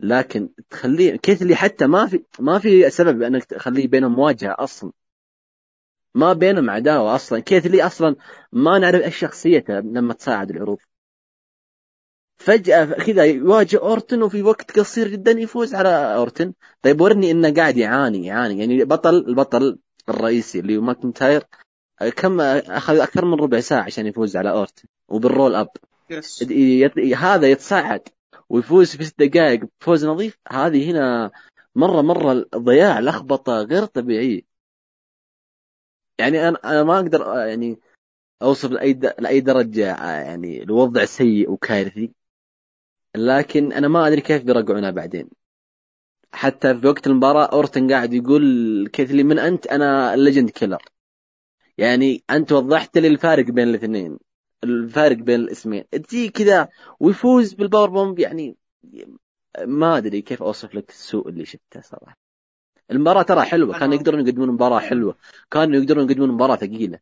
[0.00, 4.92] لكن تخليه كيث لي حتى ما في ما في سبب إنك تخليه بينهم مواجهة أصلا.
[6.14, 7.40] ما بينهم عداوة أصلا.
[7.40, 8.16] كيث لي أصلا
[8.52, 10.78] ما نعرف إيش شخصيته لما تصاعد العروض.
[12.36, 16.52] فجأة كذا يواجه أورتن وفي وقت قصير جدا يفوز على أورتن.
[16.82, 18.58] طيب ورني إنه قاعد يعاني يعاني.
[18.58, 21.44] يعني بطل البطل الرئيسي اللي هو ماكنتاير
[22.16, 24.88] كم أخذ أكثر من ربع ساعة عشان يفوز على أورتن.
[25.08, 25.70] وبال roll up.
[26.10, 26.42] Yes
[27.14, 28.08] هذا يتصعد
[28.50, 30.38] ويفوز في ست دقائق بفوز نظيف.
[30.48, 31.30] هذه هنا
[31.74, 34.42] مرة مرة ضياع لخبطة غير طبيعية.
[36.18, 37.78] يعني أنا أنا ما أقدر يعني
[38.42, 42.12] أوصف لأي لأي درجة يعني الوضع سيء وكارثي.
[43.16, 45.30] لكن أنا ما أدري كيف بيرجعونها بعدين.
[46.32, 48.42] حتى في وقت المباراة أورتن قاعد يقول
[48.92, 50.82] كيث لي من أنت أنا ال legend killer
[51.78, 54.18] يعني أنت وضحت لي الفارق بين الاثنين.
[54.64, 55.88] الفارق بين الاسمين.
[55.90, 56.68] تجي كذا
[57.00, 58.56] ويفوز بال power bomb يعني
[59.64, 62.16] ما أدري كيف أوصف لك السوء اللي شفته صراحة.
[62.90, 65.16] المباراة ترى حلوة كانوا يقدرون يقدمون مباراة حلوة
[65.50, 66.98] كانوا يقدرون يقدمون مباراة ثقيلة.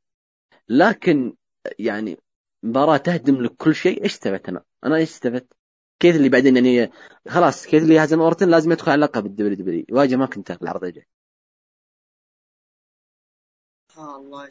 [0.69, 1.37] لكن
[1.79, 2.19] يعني
[2.63, 5.53] مباراة تهدم لك كل شيء إيش استفدت أنا؟ أنا إيش استفدت؟
[6.01, 6.93] كيف اللي بعدين يعني
[7.29, 9.85] خلاص كيف اللي هزم اورتن لازم يدخل على لقب الدبليو دبليو.
[9.89, 11.07] يواجه ماكنتاير في العرض الجاي
[13.99, 14.49] الله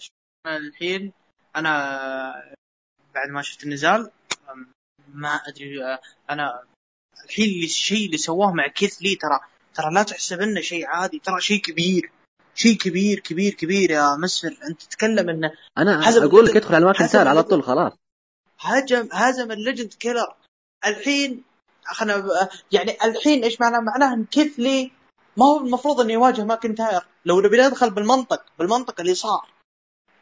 [0.48, 1.14] الحين
[1.56, 2.57] أنا
[3.18, 4.12] بعد ما شفت النزال
[5.14, 5.98] ما أدري
[6.30, 6.64] أنا
[7.26, 9.40] الحين الشيء اللي سواه مع كيث لي ترى
[9.74, 12.12] ترى لا تحسب إنه شيء عادي ترى شيء كبير
[12.56, 17.28] شيء كبير كبير كبير يا مسفر أنت تتكلم إنه أنا أقول لك ادخل على الماكنتاير
[17.28, 17.94] على طول خلاص.
[18.60, 20.36] هجم هزم ال legend killer
[20.86, 21.44] الحين
[21.86, 24.92] خلنا يعني الحين إيش معناه؟ معناه إن كيث لي
[25.38, 27.02] ما هو المفروض إنه يواجه ماكنتاير.
[27.26, 29.57] لو نبي ندخل بالمنطق بالمنطق اللي صار.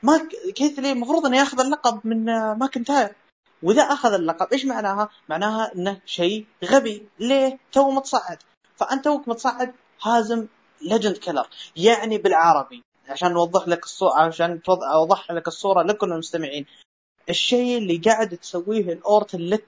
[0.05, 2.25] ما كيث لي المفروض انه ياخذ اللقب من
[2.57, 3.15] ماكنتاير.
[3.63, 7.07] وإذا أخذ اللقب إيش معناها؟ معناها إنه شيء غبي.
[7.19, 8.37] ليه؟ تو متصعد.
[8.75, 10.47] فأنت توك متصعد هازم
[10.81, 11.47] legend killer.
[11.75, 16.65] يعني بالعربي عشان نوضح لك الصورة عشان أوضح لك الصورة لكل المستمعين.
[17.29, 19.67] الشيء اللي قاعد تسويه الاورتن لك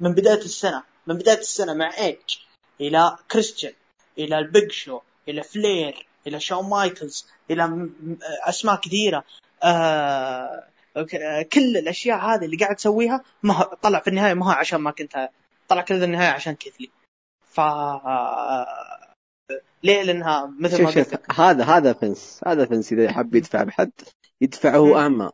[0.00, 0.82] من بداية السنة.
[1.06, 2.38] من بداية السنة مع إيج.
[2.80, 3.72] إلى كريستيان.
[4.18, 5.00] إلى البيج شو.
[5.28, 6.06] إلى فلير.
[6.26, 7.26] إلى شون مايكلز.
[7.50, 9.24] إلى أسماء كثيرة.
[9.64, 10.66] آه
[11.52, 15.28] كل الأشياء هذه اللي قاعد تسويها ما طلع في النهاية ما هو عشان ما كنت
[15.68, 16.90] طلع كل النهاية عشان كثلي
[17.40, 17.60] ف
[19.82, 23.90] ليه؟ لأنها مثل ما قلت هذا هذا فنس هذا فنس إذا يحب يدفع بحد
[24.40, 25.30] يدفعه اعمى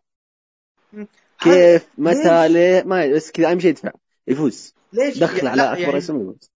[1.40, 3.90] كيف؟ متى؟ ليه؟ ما بس كذا أهم شيء يدفع
[4.26, 4.74] يفوز.
[4.92, 6.50] ليش؟ دخل على أكبر يعني اسم يفوز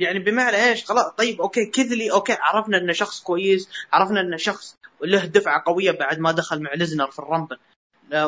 [0.00, 4.36] يعني بمعنى إيش؟ خلاص طيب okay كيث لي okay عرفنا إنه شخص كويس عرفنا إنه
[4.36, 7.58] شخص له دفعة قوية بعد ما دخل مع ليزنر في ال Rumble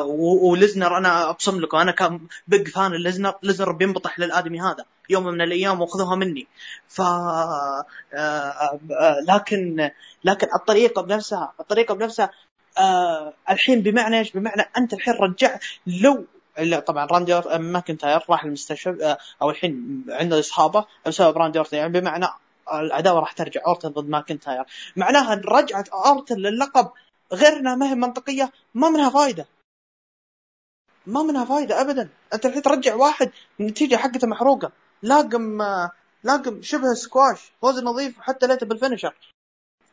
[0.05, 5.41] وليزنر أنا أبصم لكم أنا كان big fan ليزنر ليزنر بينبطح للآدمي هذا يوم من
[5.41, 6.47] الأيام وخذوها مني.
[6.87, 8.79] ف آه، آه،
[9.27, 9.89] لكن
[10.23, 12.31] لكن الطريقة بنفسها الطريقة بنفسها
[12.77, 16.25] آه الحين بمعنى إيش؟ بمعنى أنت الحين رجعت لو
[16.59, 21.99] الا طبعا راندي ماكنتاير راح المستشفى آه، أو الحين عنده اصابه بسبب راندي اورتن يعني
[21.99, 22.25] بمعنى
[22.73, 26.89] العداوه راح ترجع أورتن ضد ماكنتاير معناها رجعه أورتن للقب
[27.33, 29.45] غير انها ما هي منطقية ما منها فائده
[31.07, 32.09] ما منها فائده ابدا.
[32.33, 34.71] أنت الحين ترجع واحد النتيجة حقته محروقة.
[35.01, 35.91] لا قيم آه،
[36.23, 39.15] لا قيم شبه سكواش فوز نظيف حتى ليته بال finisher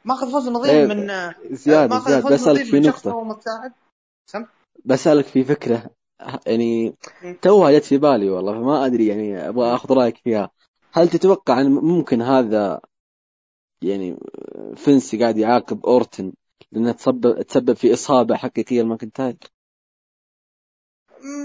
[0.05, 1.07] ماخذ فوز نظيف إيه من
[1.51, 3.39] زياد زياد بسألك في نقطة.
[4.85, 5.91] بسألك في فكرة.
[6.47, 6.95] يعني
[7.43, 10.51] توها جت في بالي والله فما أدري يعني أبغى أخذ رأيك فيها.
[10.93, 12.81] هل تتوقع إن ممكن هذا
[13.83, 14.17] يعني
[14.77, 16.33] فينس قاعد يعاقب أورتن
[16.73, 19.37] لأنها تسبب تسبب في إصابة حقيقية لماكنتاير؟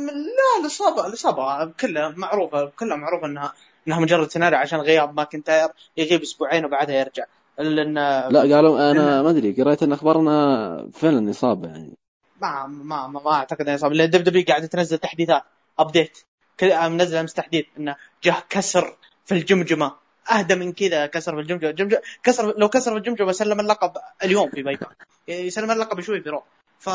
[0.05, 3.53] لا الاصابه الإصابة كلها معروفة كلها معروفة انها
[3.88, 7.25] إنها مجرد سيناريو عشان غياب ماكنتاير يغيب أسبوعين وبعدها يرجع.
[7.57, 7.93] لأن
[8.29, 11.97] لا قالوا أنا ما أدري قريت أن أخبار انها فعلا إصابة يعني.
[12.41, 15.43] ما ما ما, ما أعتقد إنه اصابه لأن دب دبليو قاعدة تنزل تحديثات
[15.80, 16.17] ابديت
[16.63, 19.95] منزل أمس تحديث إنه جاه كسر في الجمجمة.
[20.32, 21.71] أهدى من كذا كسر في الجمجمة.
[21.71, 23.91] جمجمة كسر لو كسر في الجمجمة سلم اللقب
[24.24, 24.80] اليوم في باي
[25.28, 26.43] يسلم اللقب شوي في رو
[26.80, 26.89] ف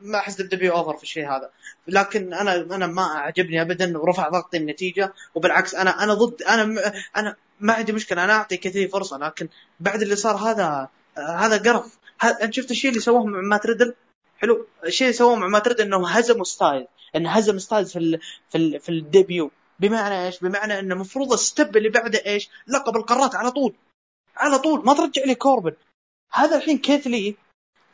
[0.00, 1.50] ما أحس دب دبليو اوفر في الشيء هذا.
[1.88, 5.12] لكن أنا أنا ما أعجبني ابدا ورفع ضغطي النتيجة.
[5.34, 8.24] وبالعكس أنا أنا ضد أنا أنا ما عندي مشكلة.
[8.24, 9.48] أنا أعطي كثير فرصة لكن
[9.80, 11.98] بعد اللي صار هذا هذا قرف.
[12.42, 13.94] أنت شفت الشيء اللي سووه مع مات ريدل؟
[14.38, 14.66] حلو.
[14.84, 16.86] الشيء اللي سووه مع مات ريدل إنه هزموا ستايل.
[17.16, 19.50] انه هزم ستايل في ال في ال في الديبيو.
[19.80, 23.74] بمعنى إيش؟ بمعنى إنه المفروض الستب اللي بعده إيش؟ لقب القارات على طول.
[24.36, 24.84] على طول.
[24.84, 25.72] ما ترجع لي كوربن.
[26.32, 27.36] هذا الحين كيث لي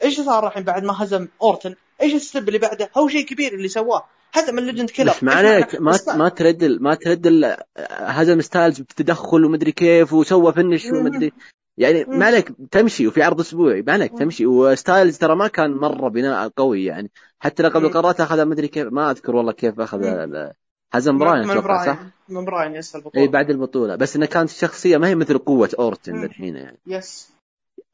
[0.03, 3.55] إيش صار الحين بعد ما هزم أورتن؟ إيش ال step اللي بعده؟ هو شيء كبير
[3.55, 4.05] اللي سواه.
[4.33, 5.81] هذا من ال legend killer بس ما عليك.
[5.81, 7.57] ما ما تردل ما تردل
[7.91, 11.33] هزم ستايلز بتدخل ومدري كيف وسوى finish ومدري.
[11.79, 14.47] يعني ما عليك تمشي وفي عرض أسبوعي ما عليك تمشي.
[14.47, 17.11] وستايلز ترى ما كان مرة بناء قوي يعني.
[17.39, 21.87] حتى لقب القارات أخذ ما أدري كيف ما أذكر والله كيف أخذ براين من براين
[21.87, 23.23] صح؟ من براين yes البطولة.
[23.23, 23.97] اي بعد البطولة.
[23.97, 26.79] بس انها كانت الشخصيه ما هي مثل قوة أورتن الحين يعني.
[26.87, 27.29] Yes.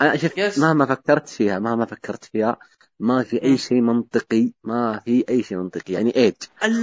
[0.00, 0.58] أنا شفت yes.
[0.58, 2.56] مهما فكرت فيها مهما فكرت فيها
[3.00, 5.92] ما في أي شيء منطقي ما في أي شيء منطقي.
[5.92, 6.34] يعني ايج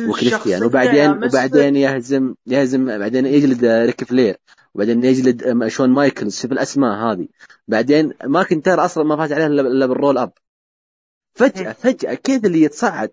[0.09, 4.37] وكريستيان وبعدين وبعدين يهزم يهزم بعدين يجلد ريك فلير.
[4.75, 7.27] وبعدين يجلد شون مايكلز شوف الأسماء هذه.
[7.67, 10.31] بعدين ماكنتاير أصلا ما فاز عليه إلا بال roll up.
[11.35, 13.11] فجأة فجأة كذا اللي يتصعد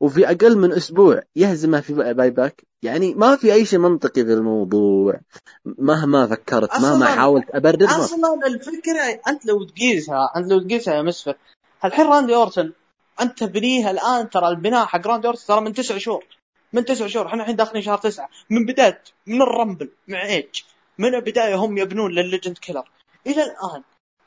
[0.00, 5.20] وفي أقل من أسبوع يهزمه في Payback؟ يعني ما في أي شيء منطقي في الموضوع.
[5.64, 11.36] مهما فكرت مهما حاولت أبرر أصلا الفكرة أنت لو تقيسها أنت لو تقيسها يا مسفر
[11.84, 12.72] الحين راندي أورتن
[13.20, 16.24] أنت تبنيها الآن ترى البناء حق راندي أورتن ترى من تسع شهور.
[16.72, 17.26] من تسع شهور.
[17.26, 18.28] إحنا الحين داخلين شهر تسعة.
[18.50, 20.62] من بداية من ال Rumble مع إيج.
[20.98, 22.88] من البداية هم يبنون لل Legend Killer.
[23.26, 23.82] إلى الآن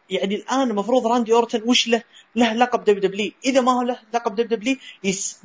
[0.10, 2.04] يعني الآن المفروض راندي أورتن وش له؟
[2.36, 4.80] له لقب دب دبلي، إذا ما هو له لقب WWE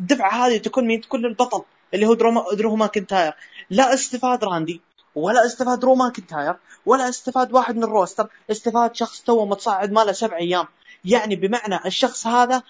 [0.00, 1.62] الدفعه هذه تكون من تكون البطل
[1.94, 3.33] اللي هو درو, درو ماكنتاير،
[3.70, 4.80] لا استفاد راندي
[5.14, 6.56] ولا استفاد درو ماكنتاير
[6.87, 10.66] ولا استفاد واحد من ال roster، استفاد شخص تو متصاعد ماله سبع أيام،
[11.04, 12.62] يعني بمعنى الشخص هذا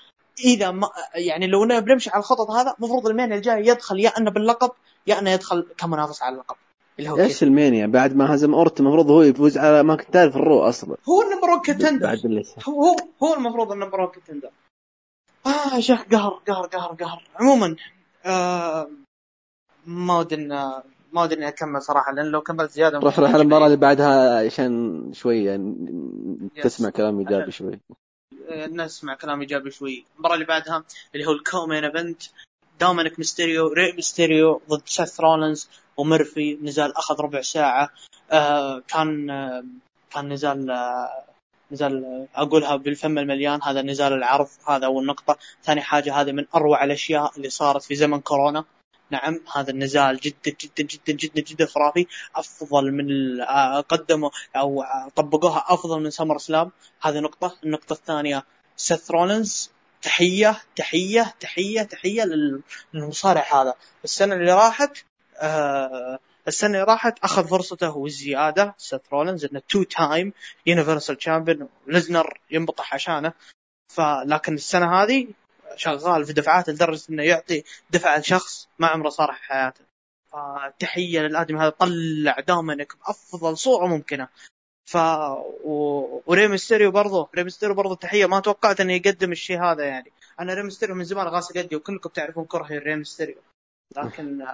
[0.44, 4.30] إذا ما يعني لو بنمشي على الخطط هذا المفروض ال main الجاي يدخل يا أنه
[4.30, 4.70] باللقب
[5.06, 6.56] يا أنه يدخل كمنافس على اللقب.
[7.00, 10.36] اللي هو إيش ال Mania؟ بعد ما هزم أورت المفروض هو يفوز على ماكنتاير في
[10.36, 10.96] ال Raw أصلا.
[11.08, 12.20] هو ال number 1 contender
[12.68, 14.50] هو هو المفروض ال number 1 contender
[15.46, 17.22] آه شيخ قهر قهر قهر قهر.
[17.36, 17.76] عموما
[18.24, 18.88] آه
[19.86, 20.36] ما ودي
[21.12, 25.02] ما ودي إني أكمل صراحة لأن لو كملت زيادة روح روح المباراة اللي بعدها عشان
[25.12, 25.74] شوية
[26.62, 27.80] تسمع كلام إيجابي شوي.
[28.50, 30.04] نسمع كلام إيجابي شوي.
[30.14, 30.84] المباراة اللي بعدها
[31.14, 32.22] اللي هو ال co-main event.
[32.80, 37.90] دومينيك ميستيريو ري ميستيريو ضد سيث رولنز ومرفي نزال أخذ ربع ساعة.
[38.32, 39.64] آه كان آه
[40.10, 41.24] كان نزال آه
[41.72, 43.60] نزال أقولها بالفم المليان.
[43.62, 45.38] هذا نزال العرض هذا أول نقطة.
[45.62, 48.64] ثاني حاجة هذه من أروع الأشياء اللي صارت في زمن كورونا.
[49.10, 52.06] نعم هذا النزال جدا جدا جدا جدا جدا خرافي.
[52.36, 54.84] أفضل من آه، قدموا أو
[55.16, 56.70] طبقوها أفضل من سمر سلام.
[57.02, 57.56] هذه نقطة.
[57.64, 58.44] النقطة الثانية
[58.76, 59.70] سيث رولنز
[60.02, 62.24] تحية تحية تحية تحية
[62.94, 63.74] للمصارع هذا.
[64.04, 65.04] السنة اللي راحت
[65.36, 70.32] آه السنة اللي راحت أخذ فرصته والزياده سيث رولنز إنه two time
[70.66, 73.32] Universal Champion ليسنر ينبطح عشانه.
[73.88, 75.28] فلكن السنة هذه
[75.76, 79.84] شغال في دفعات لدرجة إنه يعطي دفعه لشخص ما عمره صار في حياته.
[80.32, 84.28] فتحية للآدمي هذا طلع دومينيك بأفضل صورة ممكنة.
[84.84, 84.96] ف
[85.64, 86.22] و...
[86.26, 90.12] وري ميستيريو برضه ري ميستيريو برضه تحية ما توقعت إنه يقدم الشيء هذا يعني.
[90.40, 93.36] أنا ري ميستيريو من زمان غاسل يدي وكلكم تعرفون كرهي ري ميستيريو.
[93.96, 94.46] لكن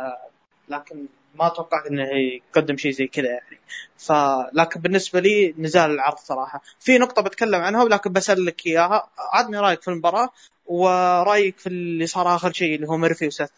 [0.69, 3.59] لكن ما توقعت إنه يقدم شيء زي كذا يعني.
[3.99, 4.12] ف
[4.53, 6.62] لكن بالنسبة لي نزال العرض صراحة.
[6.81, 9.11] في نقطة بتكلم عنها ولكن بسألك إياها.
[9.19, 10.29] عطني رأيك في المباراة
[10.67, 13.51] ورايك في اللي صار آخر شيء اللي هو ميرفي وسث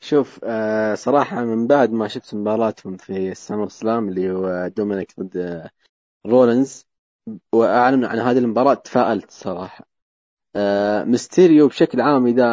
[0.00, 5.68] شوف آه صراحة من بعد ما شفت مباراتهم في ال SummerSlam اللي هو دومينيك ضد
[6.26, 6.86] رولنز
[7.52, 9.86] واعلنوا عن هذه المباراة تفائلت صراحة.
[10.56, 12.44] آه ميستيريو بشكل عام إذا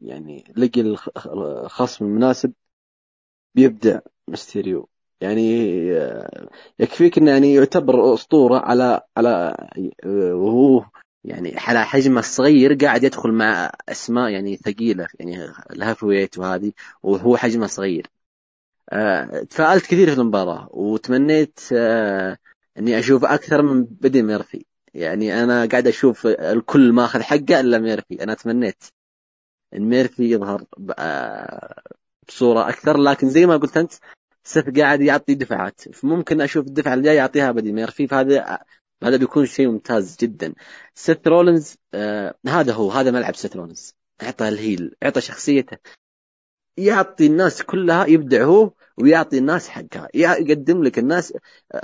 [0.00, 0.80] يعني لقي
[1.26, 2.52] الخصم المناسب
[3.54, 4.88] بيبدع ميستيريو.
[5.20, 5.42] يعني
[5.92, 9.56] آه يكفيك إنه يعني يعتبر أسطورة على على
[10.04, 10.84] آه، وهو
[11.24, 17.36] يعني على حجمه الصغير قاعد يدخل مع أسماء يعني ثقيلة يعني ال heavyweight وهذه وهو
[17.36, 18.06] حجمه صغير.
[18.92, 22.38] أه تفائلت كثير في المباراة وتمنيت أه
[22.78, 24.64] إني أشوف أكثر من بدي ميرفي.
[24.94, 28.22] يعني أنا قاعد أشوف الكل ماخذ حقه إلا ميرفي.
[28.24, 28.84] أنا تمنيت
[29.74, 30.64] إن ميرفي يظهر
[30.98, 31.82] آه،
[32.28, 33.92] بصورة أكثر لكن زي ما قلت أنت
[34.44, 35.80] سيث قاعد يعطي دفعات.
[35.80, 38.58] فممكن أشوف الدفعة الجاية يعطيها بدي ميرفي فهذا
[39.02, 40.54] هذا بيكون شيء ممتاز جدا.
[40.94, 45.78] سيث رولنز آه هذا هو هذا ملعب سيث رولنز اعطى الهيل اعطى شخصيته.
[46.76, 50.08] يعطي الناس كلها يبدع هو ويعطي الناس حقها.
[50.14, 51.34] يقدم لك الناس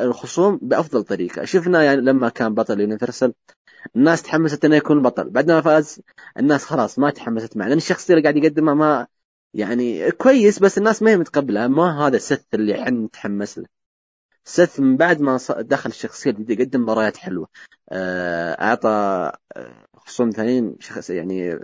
[0.00, 1.44] الخصوم بأفضل طريقة.
[1.44, 3.34] شفنا يعني لما كان بطل يونيفرسال
[3.96, 5.30] الناس تحمست إنه يكون بطل.
[5.30, 6.00] بعد ما فاز
[6.38, 9.06] الناس خلاص ما تحمست معه لأن الشخصية اللي قاعد يقدمها ما
[9.54, 11.68] يعني كويس بس الناس ما هي متقبلة.
[11.68, 13.79] ما هذا السث اللي إحنا نتحمس له.
[14.44, 17.48] سيث من بعد ما دخل الشخصيه الجديده قدم مباريات حلوة.
[17.88, 18.88] آه، أعطى
[19.56, 21.58] آه، خصوم ثانيين شخص يعني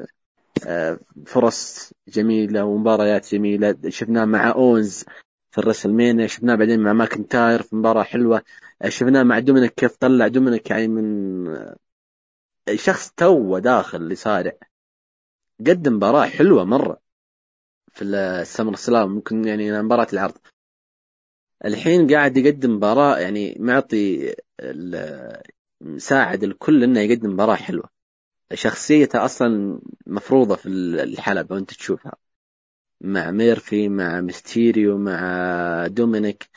[0.66, 3.76] آه، فرص جميلة ومباريات جميلة.
[3.88, 5.04] شفناه مع أونز
[5.50, 8.42] في ال WrestleMania شفناه بعدين مع ماكنتاير في مباراة حلوة.
[8.88, 10.28] شفناه مع دومينيك كيف طلع.
[10.28, 11.74] دومينيك يعني من
[12.74, 14.52] شخص تو داخل لصارع
[15.60, 17.00] قدم مباراة حلوة مرة
[17.92, 19.10] في ال SummerSlam.
[19.14, 20.38] ممكن يعني مباراة العرض.
[21.64, 24.34] الحين قاعد يقدم مباراة يعني معطي
[25.80, 27.88] مساعد الكل إنه يقدم مباراة حلوة.
[28.54, 32.12] شخصيته أصلا مفروضة في الحلبة وانت تشوفها.
[33.00, 36.48] مع ميرفي مع ميستيريو مع دومينيك.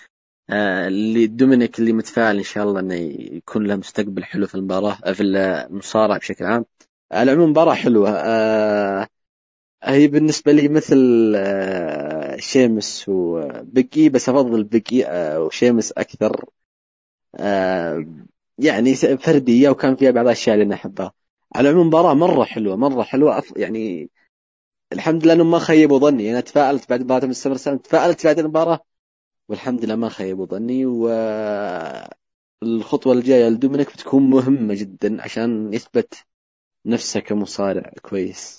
[0.49, 2.95] آه، اللي دومينيك اللي متفائل إن شاء الله إنه
[3.35, 6.65] يكون له مستقبل حلو في المباراة في المصارعة بشكل عام.
[7.11, 8.09] على العموم مباراة حلوة.
[8.09, 9.07] آه،
[9.83, 15.05] هي بالنسبة لي مثل آه، شيمس وبيكي بس أفضل بيكي
[15.37, 16.45] وشيمس أكثر.
[18.57, 21.13] يعني فردية وكان فيها بعض الاشياء اللي أنا أحبها.
[21.55, 23.43] على العموم مباراة مرة حلوة مرة حلوة.
[23.55, 24.09] يعني
[24.93, 26.31] الحمد لله انهم ما خيبوا ظني.
[26.31, 28.79] أنا تفائلت بعد مباراة السمر تفائلت بعد المباراة
[29.49, 30.85] والحمد لله ما خيبوا ظني.
[32.63, 36.13] والخطوة الجاية لدومينيك بتكون مهمة جدا عشان يثبت
[36.85, 38.58] نفسه كمصارع كويس.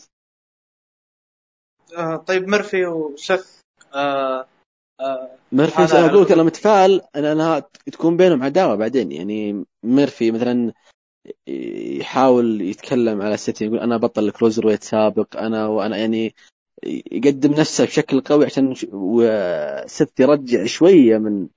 [1.97, 3.61] آه طيب ميرفي وسث
[3.95, 4.47] آه
[5.01, 7.59] آه ميرفي أنا أقول لك أنا متفائل إن أنها
[7.93, 9.13] تكون بينهم عداوة بعدين.
[9.13, 10.73] يعني ميرفي مثلا
[11.47, 16.35] يحاول يتكلم على سيث يقول أنا بطل ال cruiserweight سابق أنا وأنا يعني
[17.13, 21.49] يقدم نفسه بشكل قوي عشان سيث يرجع شوية من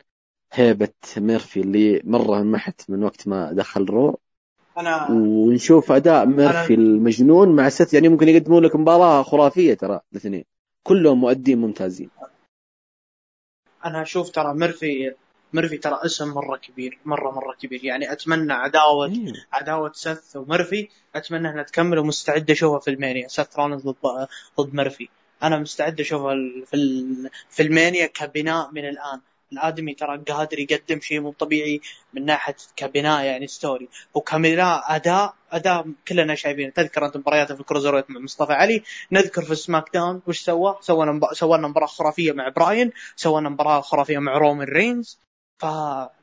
[0.54, 4.23] هيبة ميرفي اللي مرة انمحت من وقت ما دخل Raw.
[4.78, 6.84] أنا ونشوف أداء ميرفي أنا...
[6.84, 10.46] المجنون مع سيث يعني ممكن يقدمون لك مباراة خرافية ترى الاثنين.
[10.84, 12.10] كلهم مؤدين ممتازين.
[13.86, 15.14] أنا أشوف ترى ميرفي
[15.54, 17.86] ميرفي ترى اسم مرة كبير مرة مرة كبير.
[17.86, 19.34] يعني أتمنى عداوة مم.
[19.54, 20.90] عداوة سث وميرفي.
[21.16, 23.28] أتمنى إنها تكمل ومستعد أشوفها في ال Mania.
[23.28, 24.28] سث رولنز ضد
[24.60, 25.10] ضد ميرفي.
[25.44, 26.78] أنا مستعد أشوفها في
[27.50, 29.20] في ال Mania كبناء من الآن.
[29.54, 31.82] الادمي ترى قادر يقدم شيء مو طبيعي
[32.14, 36.70] من ناحية كبناء يعني story وكبناء أداء أداء كلنا شايفينه.
[36.70, 38.84] تذكر أنت مبارياته في ال cruiserweight مع مصطفى علي.
[39.12, 42.92] نذكر في SmackDown وش سوى؟ سوى سوى لنا مباراه خرافية مع براين.
[43.16, 45.20] سوى لنا مباراه خرافية مع رومان رينز.
[45.62, 45.66] ف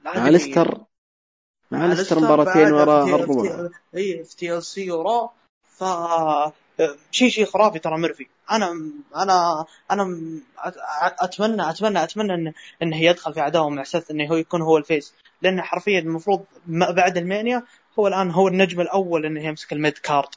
[0.05, 0.81] مع أليستر.
[1.71, 5.31] مع أليستر مباراتين ورا اي في TLC ورا.
[5.79, 5.85] ف
[7.11, 8.27] شيء شيء خرافي ترى ميرفي.
[8.51, 10.19] أنا أنا أنا
[11.21, 12.53] اتمنى اتمنى أتمنى انه
[12.83, 15.15] انه يدخل في عداوه مع سيث إنه هو يكون هو ال face.
[15.43, 17.63] لأنه حرفيا المفروض بعد ال Mania
[17.99, 20.29] هو الآن هو النجم الأول إنه يمسك ال mid card.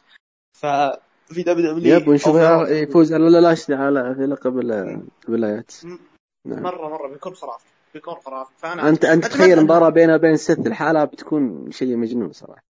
[0.53, 0.65] ف
[1.33, 3.13] في WWE ونشوف يفوز.
[3.13, 4.59] على لا على في لقب
[5.27, 5.71] الولايات
[6.45, 6.63] نعم.
[6.63, 7.65] مره مرة بيكون خرافي.
[7.93, 8.51] بيكون خرافي.
[8.57, 12.72] فأنا انت أنت تخيل مباراة بينه وبين ست الحالة بتكون شيء مجنون صراحة.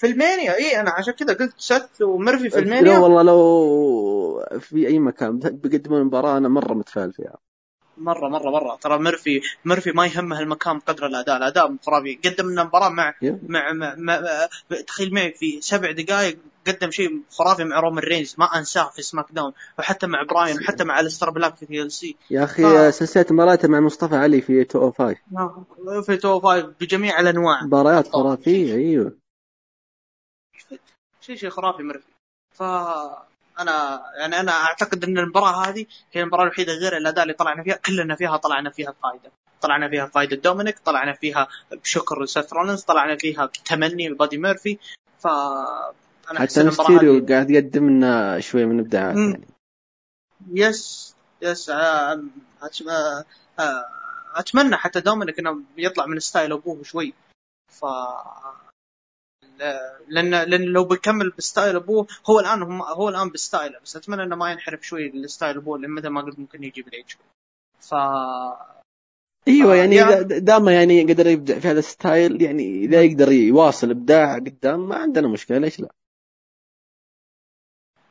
[0.00, 2.92] في المانيا اي أنا عشان كذا قلت ست ومرفي في المانيا.
[2.92, 7.36] لا والله لو في أي مكان بيقدمون مباراه أنا مرة متفائل فيها.
[7.98, 8.76] مرة مرة مرة.
[8.76, 11.36] ترى ميرفي ميرفي ما يهمه المكان بقدر الأداء.
[11.36, 12.18] الأداء خرافي.
[12.24, 13.34] قدم لنا مباراة مع, yeah.
[13.48, 14.20] مع, مع, مع
[14.86, 19.26] تخيل معي في سبع دقائق قدم شيء خرافي مع رومان رينز ما أنساه في سماك
[19.32, 19.52] داون.
[19.78, 22.94] وحتى مع براين وحتى مع الستر بلاك في ال سي يا أخي ف...
[22.94, 25.64] سلسلة مبارياته مع مصطفى علي في 205 نعم،
[26.02, 27.64] في 205 بجميع الأنواع.
[27.64, 29.20] مباريات خرافية أيوه.
[31.30, 32.12] شيء شيء خرافي ميرفي
[32.52, 32.62] ف
[33.58, 37.76] أنا يعني أنا أعتقد إن المباراة هذه هي المباراة الوحيدة غير الاداء اللي طلعنا فيها
[37.76, 43.16] كلنا فيها طلعنا فيها فائده طلعنا فيها فائده دومينيك طلعنا فيها بشكر لسيث رولنز طلعنا
[43.16, 44.78] فيها تمني لبادي ميرفي.
[45.18, 45.26] ف
[46.30, 49.48] أنا حتى ميستيريو قاعد يقدم لنا شوي من ابداعات يعني.
[50.52, 52.22] yes yes آه،
[52.62, 53.24] آه،
[53.58, 53.86] آه،
[54.34, 57.14] أتمنى حتى دومينيك إنه يطلع من style أبوه شوي.
[57.68, 57.84] ف
[60.08, 63.78] لأن لأن لو بيكمل ب style أبوه هو الآن هم هو الآن ب style ـه.
[63.78, 66.82] بس أتمنى إنه ما ينحرف شوي ل style أبوه لأن مثل ما قلت ممكن يجي
[66.82, 67.22] بالعيد شوي.
[67.80, 67.94] ف
[69.48, 73.90] أيوه يعني, يعني دام يعني يقدر يبدع في هذا ال style يعني إذا يقدر يواصل
[73.90, 75.88] إبداع قدام ما عندنا مشكلة ليش لا؟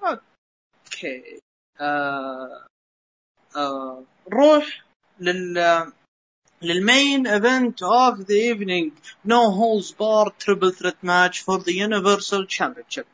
[0.04, 1.40] okay.
[1.82, 2.66] آه
[3.56, 4.86] آه روح
[5.20, 5.58] لل
[6.62, 8.92] للمين ايفنت اوف ذا ايفنينج
[9.26, 13.06] نو هولز بار تريبل ثريت ماتش فور ذا يونيفرسال تشامبيونشيب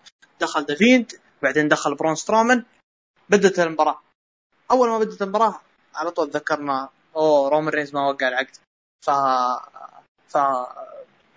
[0.41, 1.11] دخل the Fiend
[1.43, 2.63] بعدين دخل برون سترومان
[3.29, 3.99] بدت المباراة.
[4.71, 5.59] أول ما بدت المباراة
[5.95, 8.55] على طول ذكرنا أوه رومان رينز ما وقع العقد.
[9.05, 9.09] ف
[10.27, 10.37] ف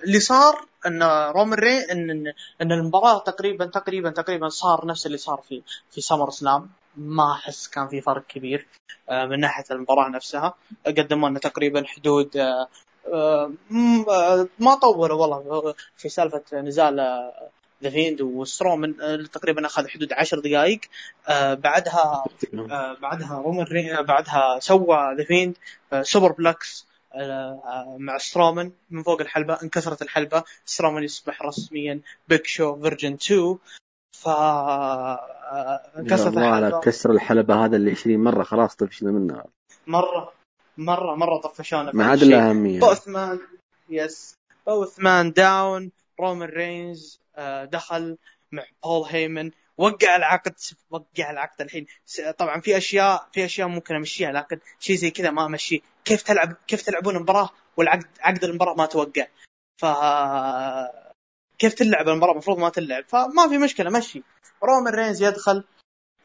[0.05, 2.33] اللي صار إن رومان رين إن
[2.63, 6.71] إن المباراة تقريبا تقريبا تقريبا صار نفس اللي صار في في SummerSlam.
[6.99, 8.67] ما أحس كان في فرق كبير
[9.09, 10.55] آه، من ناحية المباراة نفسها.
[10.87, 12.69] قدموا لنا تقريبا حدود آه،
[13.13, 16.97] آه، ما طولوا والله في سالفة نزال
[17.83, 18.97] the Fiend وسترومن
[19.33, 20.81] تقريبا أخذ حدود عشر دقائق.
[21.55, 22.25] بعدها
[23.03, 25.57] بعدها رومان بعدها سوى the Fiend
[26.03, 26.87] superplex
[27.99, 30.45] مع سترومان من فوق الحلبة انكسرت الحلبة.
[30.65, 33.59] سترومان يصبح رسميا Big Show version 2
[34.13, 34.29] ف
[35.99, 36.81] انكسرت الحلبة.
[36.81, 39.45] كسر الحلبة هذا اللي 20 مرة خلاص طفشنا منها
[39.87, 40.33] مرة
[40.77, 41.93] مرة مرة طفشونا.
[41.95, 42.81] ما عاد له أهمية.
[42.81, 43.41] both men
[43.89, 44.35] yes
[44.67, 45.91] both men down
[46.21, 47.21] رومان رينز
[47.65, 48.19] دخل
[48.53, 50.55] مع بول هيمن وقع العقد
[50.91, 51.87] وقع العقد الحين.
[52.39, 56.57] طبعا في أشياء في أشياء ممكن أمشيها لكن شيء زي كذا ما امشيه كيف تلعب
[56.67, 59.27] كيف تلعبون المباراة؟ والعقد عقد المباراة ما توقع.
[59.77, 59.85] ف
[61.59, 63.05] كيف تلعب المباراة؟ المفروض ما تلعب.
[63.09, 64.23] فما في مشكلة مشي.
[64.65, 65.65] رومان رينز يدخل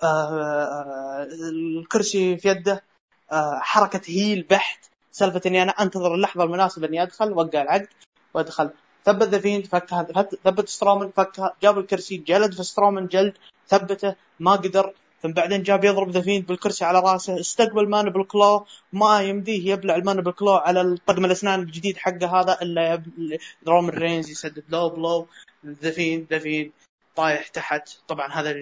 [0.03, 2.83] آه الكرسي في يده
[3.31, 4.85] آه حركة heel بحت.
[5.11, 7.87] سالفة إني أنا أنتظر اللحظة المناسبة إني أدخل وقع العقد
[8.33, 8.69] وأدخل.
[9.05, 9.89] ثبت the Fiend فك
[10.43, 14.93] ثبت سترومان فك جاب الكرسي جلد في سترومان جلد ثبته ما قدر.
[15.23, 19.95] ثم بعدين جاب يضرب the Fiend بالكرسي على راسه استقبل mandible claw ما يمديه يبلع
[19.95, 23.03] ال mandible claw على طقم الأسنان الجديد حقه هذا إلا
[23.67, 25.27] رومان رينز يسدد low blow
[25.65, 26.71] the Fiend the Fiend
[27.15, 27.89] طايح تحت.
[28.07, 28.61] طبعا هذا.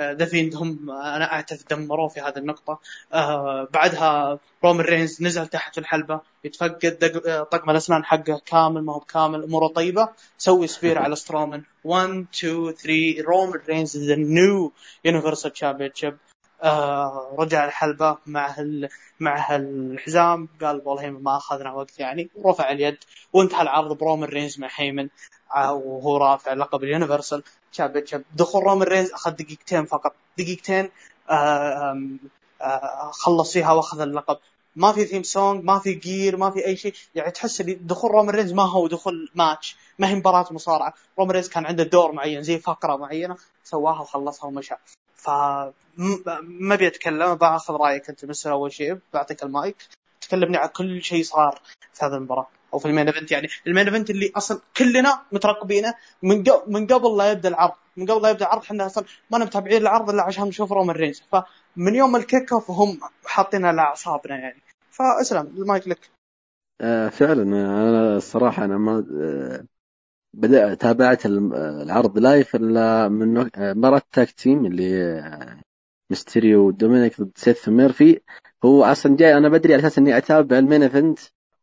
[0.00, 2.80] the Fiend هم أنا اعتقد دمروه في هذه النقطة.
[3.12, 6.98] آه بعدها رومان رينز نزل تحت الحلبة يتفقد
[7.52, 10.08] طقم الأسنان حقه كامل ما هو بكامل أموره طيبة.
[10.38, 14.72] سوي spear على سترومان 1 2 3 رومان رينز the new
[15.04, 16.16] Universal Championship
[16.62, 18.88] آه رجع الحلبة مع ال...
[19.20, 22.96] مع الحزام قال هيمن ما أخذنا وقت يعني ورفع اليد
[23.32, 25.08] وانتهى العرض برومان رينز مع هيمن.
[25.56, 27.42] وهو رافع لقب ال Universal.
[27.74, 30.14] Championship دخول رومان رينز أخذ دقيقتين فقط.
[30.38, 30.90] دقيقتين
[31.30, 32.08] آه
[32.60, 34.38] آه خلص فيها وأخذ اللقب.
[34.76, 36.94] ما في theme song ما في gear ما في أي شيء.
[37.14, 40.94] يعني تحس دخول رومان رينز ما هو دخول ماتش ما هي مباراة مصارعة.
[41.18, 44.74] رومان رينز كان عنده دور معين زي فقرة معينة سواها وخلصها ومشى.
[45.16, 45.28] ف
[46.42, 48.98] ما أبي أتكلم بأخذ رأيك أنت بس أول شيء.
[49.14, 49.76] بعطيك المايك.
[50.20, 51.60] تكلمني عن كل شيء صار
[51.94, 52.46] في هذه المباراة.
[52.74, 53.48] أو في ال main event يعني.
[53.66, 57.72] ال main event اللي أصلا كلنا مترقبينه من من قبل لا يبدأ العرض.
[57.96, 61.22] من قبل لا يبدأ العرض إحنا أصلا ما متابعين العرض إلا عشان نشوف رومان رينز
[61.32, 64.60] فمن يوم ال kick off وهم حاطين على أعصابنا يعني.
[64.90, 66.10] فأسلم المايك لك.
[66.80, 69.64] آه فعلا أنا الصراحة أنا ما آه
[70.34, 75.22] بدأت تابعت العرض live الا من مباراة tag team اللي
[76.10, 78.20] ميستيريو دومينيك ضد سيث ميرفي.
[78.64, 81.18] هو أصلا جاي أنا بدري على أساس إني أتابع ال main event.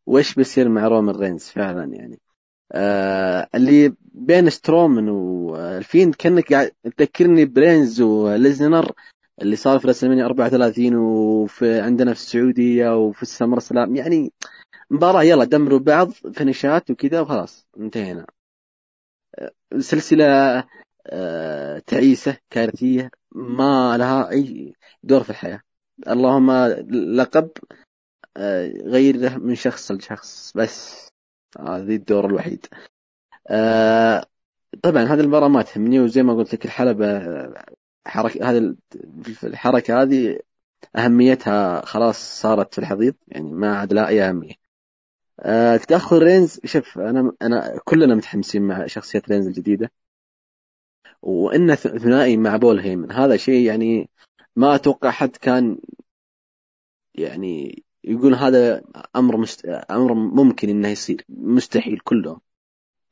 [0.06, 2.20] وإيش بيصير مع رومان رينز فعلا يعني؟
[2.72, 8.92] آه اللي بين سترومن وال Fiend كأنك قاعد تذكرني برينز وليسنر
[9.42, 14.32] اللي صار في WrestleMania 34 وفي عندنا في السعودية وفي ال SummerSlam يعني
[14.90, 18.26] مباراة يلا دمروا بعض فينيشات وكذا وخلاص انتهينا.
[19.78, 20.24] سلسلة
[21.06, 24.72] آه تعيسة كارثية ما لها أي
[25.02, 25.62] دور في الحياة.
[26.08, 26.50] اللهم
[27.16, 27.81] لقب آه
[28.86, 31.08] غيره من شخص لشخص بس
[31.60, 32.66] هذه الدور الوحيد.
[33.48, 34.26] آه
[34.82, 37.22] طبعا هذه المباراة ما تهمني وزي ما قلت لك الحلبة
[38.06, 38.76] حركة هذه
[39.44, 40.38] الحركة هذه
[40.96, 44.54] أهميتها خلاص صارت في الحضيض يعني ما عاد لها أي أهمية.
[45.40, 49.92] أه تدخل رينز شوف أنا أنا كلنا متحمسين مع شخصية رينز الجديدة.
[51.22, 54.10] وانه ثنائي مع بول هيمن هذا شيء يعني
[54.56, 55.78] ما أتوقع حد كان
[57.14, 58.82] يعني يقول هذا
[59.16, 59.66] أمر مست...
[59.66, 62.40] أمر ممكن إنه يصير مستحيل كله.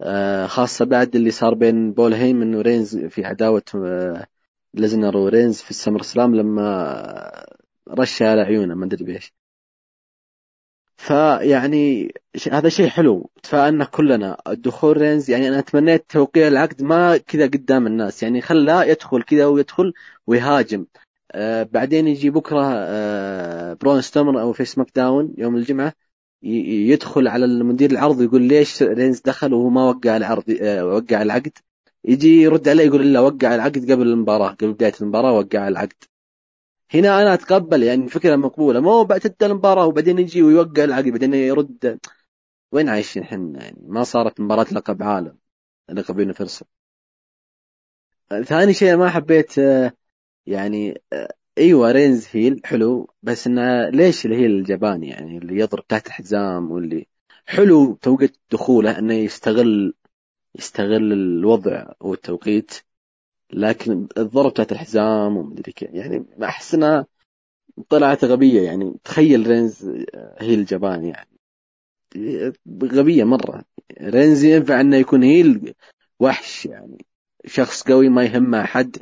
[0.03, 4.27] أه خاصة بعد اللي صار بين بول هيمن ورينز في عداوة أه
[4.75, 7.47] ليزنر ورينز في ال SummerSlam لما
[7.89, 9.35] رش على عيونه ما أدري بيش
[10.97, 12.13] فيعني
[12.53, 13.31] هذا شيء حلو.
[13.43, 14.43] تفاءلنا كلنا.
[14.47, 18.23] الدخول رينز يعني أنا تمنيت توقيع العقد ما كذا قدام الناس.
[18.23, 19.93] يعني خلاه يدخل كذا ويدخل
[20.27, 20.87] ويهاجم.
[21.33, 25.93] آه بعدين يجي بكرة آه برون سترومان أو في SmackDown يوم الجمعة
[26.43, 31.53] يدخل على المدير العرض ويقول ليش رينز دخل وهو ما وقع العرض آه وقع العقد؟
[32.05, 36.05] يجي يرد عليه يقول لا وقع العقد قبل المباراة قبل بداية المباراة وقع العقد.
[36.95, 42.01] هنا أنا أتقبل يعني فكرة مقبولة مو تبدا المباراة وبعدين يجي ويوقع العقد بعدين يرد.
[42.73, 45.39] وين عايشين إحنا يعني؟ ما صارت مباراة لقب عالم
[45.91, 46.67] لقب يونيفرسال.
[48.45, 49.55] ثاني شيء ما حبيت
[50.51, 51.03] يعني
[51.59, 57.07] إيوه رينز هيل حلو بس إنه ليش الهيل الجبان يعني؟ اللي يضرب تحت الحزام واللي
[57.47, 59.95] حلو توقيت دخوله إنه يستغل
[60.59, 62.73] يستغل الوضع والتوقيت
[63.53, 65.91] لكن الضرب تحت الحزام ومدري كيف.
[65.93, 67.07] يعني أحس انها
[67.89, 68.95] طلعت غبية يعني.
[69.05, 69.85] تخيل رينز
[70.39, 71.31] هي الجبان يعني.
[72.85, 73.65] غبية مرة.
[74.03, 75.75] رينز ينفع إنه يكون هيل
[76.21, 77.10] وحش يعني.
[77.47, 78.97] شخص قوي ما يهمه أحد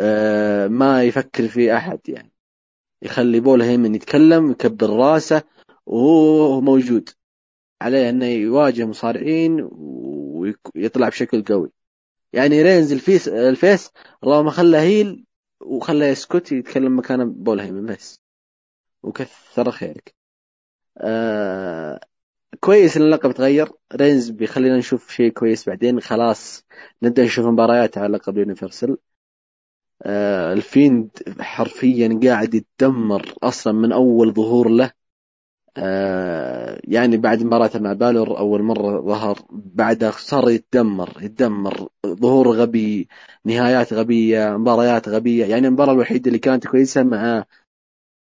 [0.00, 2.32] آه ما يفكر في أحد يعني.
[3.02, 5.42] يخلي بول هيمن يتكلم يكبر راسه
[5.86, 7.10] وهو موجود.
[7.80, 11.72] عليه أنه يواجه مصارعين ويطلع بشكل قوي.
[12.32, 13.90] يعني رينز ال face ال face
[14.24, 15.26] الله ما خلى heel
[15.60, 18.20] وخلى يسكت يتكلم مكان بول هيمن بس.
[19.02, 20.14] وكثر خيرك.
[20.98, 22.00] آه
[22.60, 23.68] كويس إن اللقب تغير.
[23.94, 26.00] رينز بيخلينا نشوف شيء كويس بعدين.
[26.00, 26.64] خلاص
[27.02, 28.96] نبدأ نشوف مباريات على لقب Universal.
[30.02, 31.10] آه ال Fiend
[31.40, 34.90] حرفيا قاعد يتدمر أصلا من أول ظهور له.
[35.76, 41.88] آه يعني بعد مباراة مع بالور أول مرة ظهر بعدها صار يتدمر يتدمر.
[42.06, 43.08] ظهور غبي
[43.44, 45.46] نهايات غبية مباريات غبية.
[45.46, 47.44] يعني المباراة الوحيدة اللي كانت كويسة مع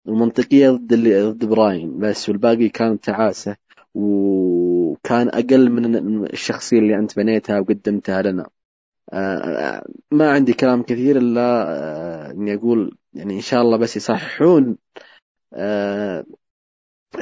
[0.07, 0.93] المنطقية ضد
[1.34, 1.99] ضد براين.
[1.99, 3.61] بس والباقي كانت تعاسة.
[3.93, 8.49] وكان أقل من الشخصية اللي أنت بنيتها وقدمتها لنا.
[9.13, 14.77] آه ما عندي كلام كثير إلا آه إني أقول يعني إن شاء الله بس يصححون
[15.53, 16.25] آه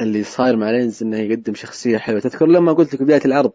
[0.00, 2.20] اللي صاير مع رينز إنه يقدم شخصية حلوة.
[2.20, 3.52] تذكر لما قلت لك في بداية العرض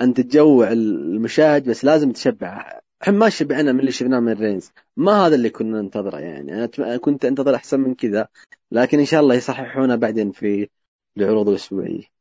[0.00, 2.80] أنت تجوع المشاهد بس لازم تشبع.
[3.02, 6.54] إحنا ما شبعنا من اللي شفناه من رينز ما هذا اللي كنا ننتظره يعني.
[6.78, 8.28] أنا كنت أنتظر أحسن من كذا
[8.72, 10.68] لكن إن شاء الله يصححونه بعدين في
[11.16, 12.17] العروض الأسبوعية.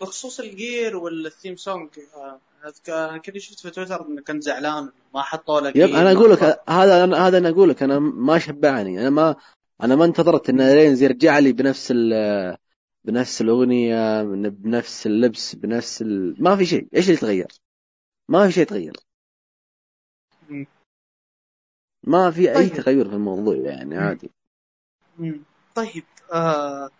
[0.00, 1.88] بخصوص ال gear وال theme song
[2.88, 6.42] أنا كذا شفت في تويتر إنه كنت زعلان ما حطوا لك yep أنا أقول لك
[6.68, 9.36] هذا هذا أنا أقول لك أنا ما شبعني أنا ما
[9.82, 11.92] أنا ما انتظرت إن رينز يرجع لي بنفس
[13.04, 16.36] بنفس الأغنية بنفس اللبس بنفس ال...
[16.42, 17.48] ما في شيء إيش اللي تغير
[18.28, 18.96] ما في شيء تغير
[22.04, 22.82] ما في أي طيب.
[22.82, 24.30] تغير في الموضوع يعني عادي.
[25.74, 26.90] طيب آه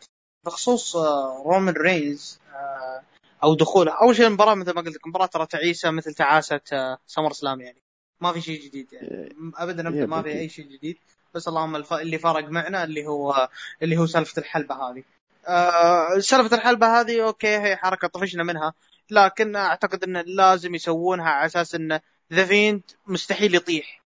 [0.44, 3.02] بخصوص آه رومان رينز آه
[3.44, 3.92] أو دخوله.
[3.92, 7.82] أول شيء المباراة مثل ما قلت لك المباراه ترى تعيسة مثل تعاسة آه SummerSlam يعني.
[8.20, 9.08] ما في شيء جديد يعني.
[9.08, 9.28] إيه.
[9.56, 10.98] ابدا ابدا ما في أي شيء جديد.
[11.34, 11.92] بس اللهم الف...
[11.92, 13.48] اللي فرق معنا اللي هو
[13.82, 15.02] اللي هو سالفة الحلبة هذه.
[15.46, 18.74] آه سالفة الحلبة هذه okay هي حركة طفشنا منها.
[19.10, 22.00] لكن أعتقد انه لازم يسوونها على أساس إن
[22.32, 24.02] The Fiend مستحيل يطيح.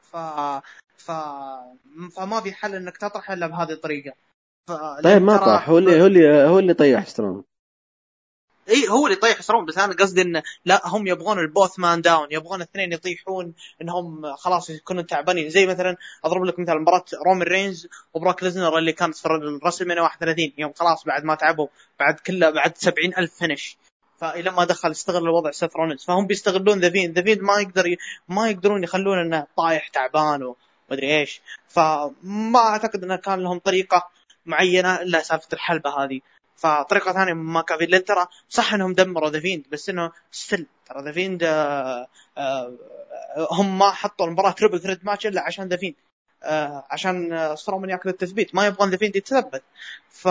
[0.00, 0.16] ف
[0.96, 1.10] ف
[2.16, 4.12] فما في حل إنك تطرح إلا بهذه الطريقة.
[5.04, 5.68] طيب ما طاح.
[5.68, 7.42] هو اللي هو اللي هو اللي طيح سترونج
[8.68, 12.00] اي هو اللي يطيح سترومان بس أنا قصدي انه لا هم يبغون ال both men
[12.00, 15.50] down يبغون الاثنين يطيحون إنهم خلاص يكونوا تعبانين.
[15.50, 20.00] زي مثلا أضرب لك مثال مباراة رومن رينز وبروك ليزنر اللي كانت في ال Wrestle
[20.00, 21.68] 31 يوم خلاص بعد ما تعبوا
[22.00, 23.76] بعد كله بعد 70 ألف finish.
[24.18, 26.04] فإلى ما دخل استغل الوضع سيث رونلز.
[26.04, 27.12] فهم بيستغلون The Fiend.
[27.12, 27.96] The Fiend ما يقدر ي...
[28.28, 31.40] ما يقدرون يخلون إنه طايح تعبان ومدري إيش.
[31.68, 34.10] فما أعتقد إنه كان لهم طريقة
[34.48, 36.20] معينة إلا سالفة الحلبة هذه.
[36.56, 40.66] فطريقة ثانية ما كان في لأن ترى صح إنهم دمروا The Fiend بس إنه still
[40.86, 42.06] ترى The Fiend آه
[42.38, 42.76] آه
[43.50, 45.94] هم ما حطوا المباراة triple threat match إلا عشان The Fiend
[46.42, 48.54] آه عشان سترومان ياكل التثبيت.
[48.54, 49.62] ما يبغون The Fiend يتثبت.
[50.10, 50.28] ف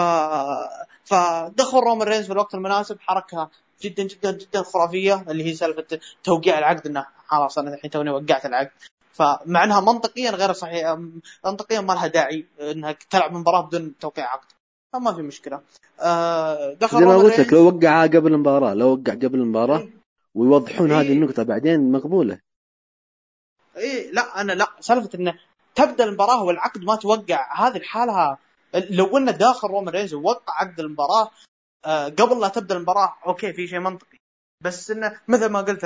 [1.05, 3.49] فدخل رومان رينز في الوقت المناسب حركه
[3.81, 8.45] جدا جدا جدا خرافية اللي هي سالفة توقيع العقد إنه خلاص أنا الحين توني وقعت
[8.45, 8.71] العقد.
[9.17, 10.97] فمع انها منطقيا غير صحيح
[11.45, 14.47] منطقيا ما لها داعي انك تلعب مباراة بدون توقيع عقد.
[14.93, 15.61] فما في مشكلة.
[15.99, 19.89] آه دخل زي ما قلت لك لو وقعها قبل المباراة لو وقع قبل المباراة إيه.
[20.35, 22.39] ويوضحون إيه؟ هذه النقطة بعدين مقبولة.
[23.77, 24.67] اي لا أنا لا.
[24.79, 25.39] سالفة انه
[25.75, 28.37] تبدأ المباراة والعقد ما توقع هذه الحالة
[28.89, 31.31] لو إنه داخل رومان رينز ووقع عقد المباراة
[31.85, 34.17] آه قبل لا تبدأ المباراة okay في شيء منطقي.
[34.61, 35.83] بس انه مثل ما قلت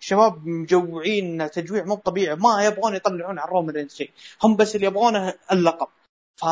[0.00, 4.10] الشباب مجوعين تجويع مو طبيعي ما يبغون يطلعون عن رومان رينز شيء.
[4.42, 5.88] هم بس اللي يبغونه اللقب.
[6.36, 6.44] ف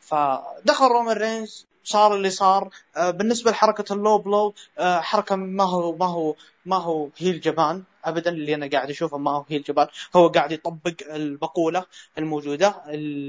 [0.00, 2.70] فدخل رومان رينز صار اللي صار.
[2.96, 6.34] آه، بالنسبة لحركة ال low blow آه، حركة ما هو ما هو
[6.66, 7.84] ما هو heel جبان.
[8.04, 9.88] ابدا اللي أنا قاعد أشوفه ما هو heel جبان.
[10.16, 11.84] هو قاعد يطبق المقوله
[12.18, 12.74] الموجودة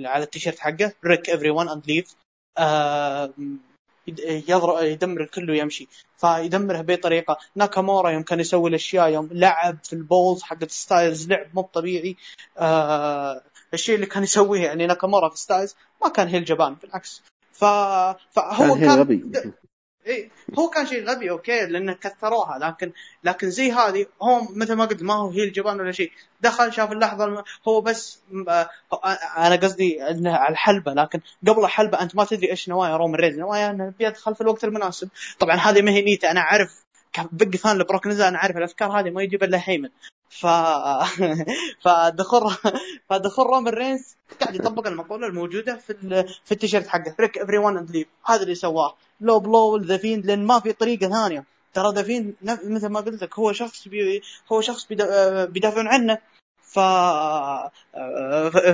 [0.05, 2.15] على التيشيرت حقه wreck everyone and leave
[4.49, 5.87] يضرب يدمر الكل ويمشي.
[6.17, 7.37] فيدمره بطريقة.
[7.55, 12.15] ناكامورا يوم كان يسوي الأشياء يوم لعب في ال balls حقت ستايلز لعب مو طبيعي.
[12.57, 13.41] آه
[13.73, 17.23] الشيء اللي كان يسويه يعني ناكامورا في ستايلز ما كان heel جبان بالعكس.
[17.51, 17.65] ف...
[17.65, 19.23] فهو كان, كان غبي.
[20.07, 22.59] اي هو كان شيء غبي okay لأنه كثروها.
[22.59, 22.91] لكن
[23.23, 26.11] لكن زي هذه هو مثل ما قلت ما هو heel جبان ولا شيء.
[26.41, 28.19] دخل شاف اللحظة هو بس
[29.37, 30.93] أنا قصدي إنه على الحلبة.
[30.93, 34.63] لكن قبل الحلبة أنت ما تدري إيش نوايا رومان ريز نوايا إنه بيدخل في الوقت
[34.63, 35.09] المناسب.
[35.39, 36.83] طبعا هذه ما هي نيته أنا أعرف
[37.13, 39.89] ك big fan لبروك ليزنر أنا عارف الأفكار هذه ما يجيب إلا هيمن.
[40.29, 40.47] ف
[41.83, 42.55] فدخل
[43.09, 46.27] فدخل رومان رينز قاعد يطبق المقولة الموجودة في ال...
[46.45, 47.15] في التيشيرت حقه.
[47.19, 48.95] wreck everyone and leave هذا اللي سواه.
[49.21, 51.43] low blow The Fiend لأن ما في طريقة ثانية.
[51.73, 54.21] ترى The Fiend مثل ما قلت لك هو شخص بي...
[54.51, 55.45] هو شخص بيدا...
[55.45, 56.17] بيدافعون عنه.
[56.67, 56.79] ف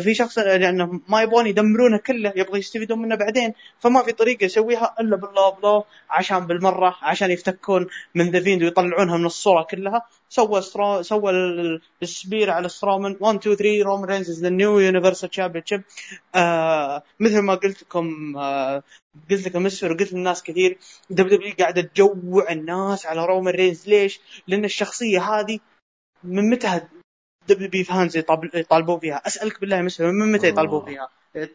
[0.03, 4.95] في شخص لأنه ما يبغون يدمرونه كله يبغى يستفيدون منه بعدين فما في طريقة يسويها
[4.99, 10.07] إلا بال low blow عشان بالمرة عشان يفتكون من The Fiend ويطلعونها من الصورة كلها.
[10.29, 10.61] سوى
[11.03, 11.31] سوى
[12.03, 15.84] ال spear على سترومان 1 2 3 رومان رينز the new Universal Championship
[17.19, 18.83] مثل ما قلت لكم آه
[19.31, 20.77] قلت لكم مسفر وقلت للناس كثير
[21.09, 25.59] WWE قاعدة تجوع الناس على رومان رينز ليش؟ لأن الشخصية هذه
[26.23, 26.81] من متى
[27.49, 28.17] WWE fans
[28.53, 29.21] يطالبون فيها.
[29.27, 31.09] أسألك بالله مسلم من متى يطالبون فيها؟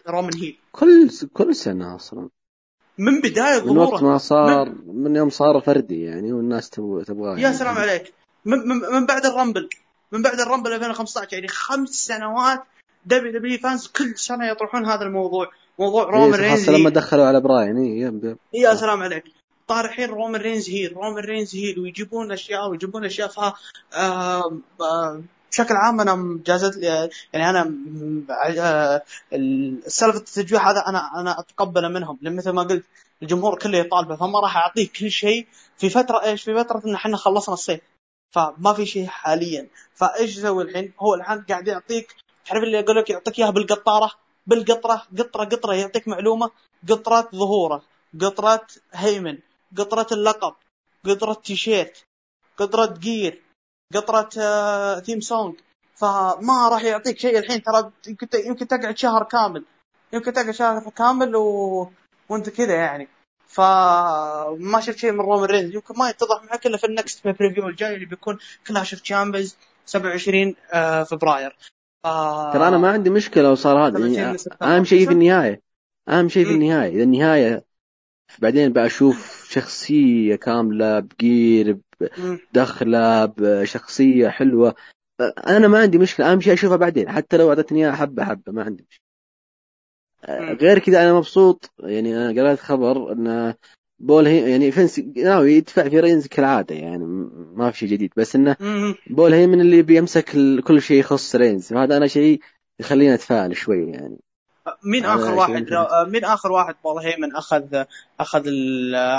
[0.09, 2.29] رومان heel كل كل سنة أصلا.
[2.99, 7.05] من بداية ظهوره من وقت ما صار من, من يوم صار فردي يعني والناس تبغى
[7.05, 7.55] تبغاه يا يعني.
[7.55, 8.13] سلام عليك.
[8.45, 9.69] من, من, من بعد ال Rumble.
[10.13, 12.63] من بعد ال Rumble 2015 يعني خمس سنوات
[13.07, 15.51] دبليو دبليو فانز كل سنة يطرحون هذا الموضوع.
[15.79, 19.25] موضوع رومان إيه رينز لما دخلوا على براين إيه يا سلام عليك.
[19.69, 23.55] طارحين رومان رينز heel رومان رينز heel ويجيبون أشياء ويجيبون أشياء ف آه
[24.81, 26.77] آه بشكل عام أنا just
[27.33, 27.65] يعني أنا
[29.87, 32.85] سالفه التجويع هذا أنا أنا أتقبله منهم لأن مثل ما قلت
[33.23, 35.47] الجمهور كله يطالبه فما راح أعطيه كل شيء
[35.79, 37.81] في فترة إيش؟ في فترة إن إحنا خلصنا الصيف
[38.31, 39.69] فما في شيء حاليا.
[39.95, 42.15] فإيش يسوي الحين؟ هو الحين قاعد يعطيك
[42.47, 44.11] تعرف اللي يقول لك يعطيك إياها بالقطارة؟
[44.47, 46.51] بالقطرة قطرة قطرة يعطيك معلومة
[46.89, 47.83] قطرة ظهوره
[48.21, 49.39] قطرة هيمن
[49.79, 50.55] قطرة اللقب
[51.07, 52.05] قطرة تيشيرت
[52.59, 53.43] قطرة gear
[53.95, 54.31] قطرة
[55.01, 55.55] theme song
[55.95, 59.65] فما راح يعطيك شيء الحين ترى يمكن يمكن تقعد شهر كامل.
[60.13, 61.91] يمكن تقعد شهر كامل و...
[62.29, 63.09] وانت كذا يعني.
[63.47, 67.69] فما شفت شيء من رومان رينز يمكن ما يتضح معك إلا في ال next pay-per-view
[67.69, 70.55] الجاي اللي بيكون Clash of Champions 27
[71.05, 71.57] فبراير.
[72.05, 72.07] ف...
[72.53, 75.63] ترى أنا ما عندي مشكلة لو صار هذا يعني أهم شيء في النهاية.
[76.09, 76.91] أهم شيء في النهاية.
[76.95, 77.65] إذا النهاية
[78.39, 81.79] بعدين بشوف شخصية كاملة ب gear
[82.53, 84.75] بدخله بشخصية حلوة.
[85.47, 88.63] أنا ما عندي مشكلة أهم شيء أشوفها بعدين حتى لو أعطتني إياها حبة حبة ما
[88.63, 89.09] عندي مشكلة.
[90.61, 93.55] غير كذا أنا مبسوط يعني أنا قرأت خبر إن
[93.99, 97.05] بول هي يعني فينس ناوي يدفع في رينز كالعادة يعني
[97.55, 98.57] ما في شيء جديد بس انه
[99.11, 100.25] بول هي من اللي بيمسك
[100.67, 102.41] كل شيء يخص رينز وهذا أنا شيء
[102.81, 104.19] يخليني أتفائل شوي يعني.
[104.83, 105.67] مين آخر واحد
[106.09, 107.85] مين آخر واحد بول هيمن أخذ
[108.21, 108.49] أخذ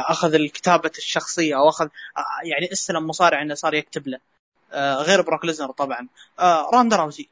[0.09, 1.87] أخذ الكتابة الشخصية أو أخذ
[2.43, 4.19] يعني استلم مصارع إنه صار يكتب له.
[4.71, 6.07] آه، غير بروك ليزنر طبعا.
[6.39, 7.29] آه، روندا راوزي.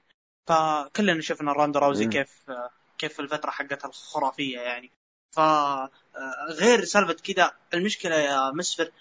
[0.47, 2.51] فكلنا شفنا راندا راوزي كيف
[2.97, 4.91] كيف الفترة حقتها الخرافية يعني.
[5.36, 8.91] فغير آه، سالفة كذا المشكلة يا مسفر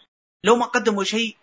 [0.45, 1.37] لو ما قدموا شيء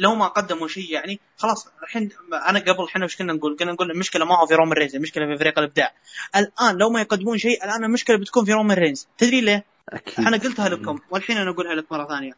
[0.00, 3.90] لو ما قدموا شيء يعني خلاص الحين أنا قبل إحنا وش كنا نقول؟ كنا نقول
[3.90, 5.94] المشكلة ما هو في رومان رينز المشكلة في فريق الإبداع.
[6.36, 10.26] الآن لو ما يقدمون شيء الآن المشكلة بتكون في رومان رينز، تدري ليه؟ أكيد.
[10.26, 12.32] أنا قلتها لكم والحين أنا أقولها لك مرة ثانية.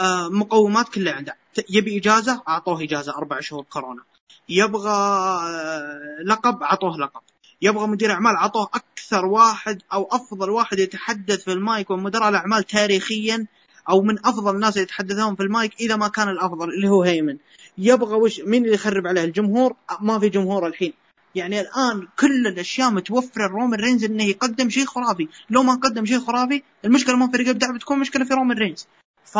[0.00, 1.36] آه مقومات كلها عنده،
[1.70, 4.02] يبي إجازة أعطوه إجازة أربع شهور كورونا.
[4.48, 7.20] يبغى آه لقب أعطوه لقب.
[7.62, 13.46] يبغى مدير أعمال عطوه أكثر واحد أو أفضل واحد يتحدث في المايك ومدراء الاعمال تاريخيا
[13.88, 17.36] أو من أفضل الناس اللي يتحدثون في المايك إذا ما كان الأفضل اللي هو هيمن.
[17.78, 20.92] يبغى وش مين اللي يخرب عليه؟ الجمهور؟ ما في جمهور الحين.
[21.34, 25.28] يعني الآن كل الأشياء متوفرة رومان رينز إنه يقدم شيء خرافي.
[25.50, 28.86] لو ما قدم شيء خرافي المشكلة ما في الابداع بتكون مشكلة في رومان رينز.
[29.24, 29.38] ف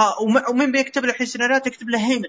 [0.50, 2.28] ومين بيكتب له الحين سيناريوهات يكتب له هيمن.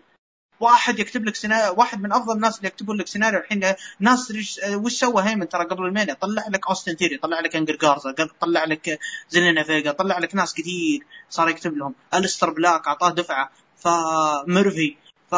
[0.59, 4.33] واحد يكتب لك سيناريو واحد من أفضل الناس اللي يكتبون لك سيناريو الحين ناس
[4.73, 8.63] وش سوى هيمن؟ ترى قبل المينيا طلع لك أوستن ثيوري طلع لك أنجل جارزا طلع
[8.65, 8.99] لك
[9.29, 11.95] زيلينا فيجا طلع لك ناس كثير صار يكتب لهم.
[12.13, 14.95] أليستر بلاك أعطاه دفعة فميرفي
[15.31, 15.35] ف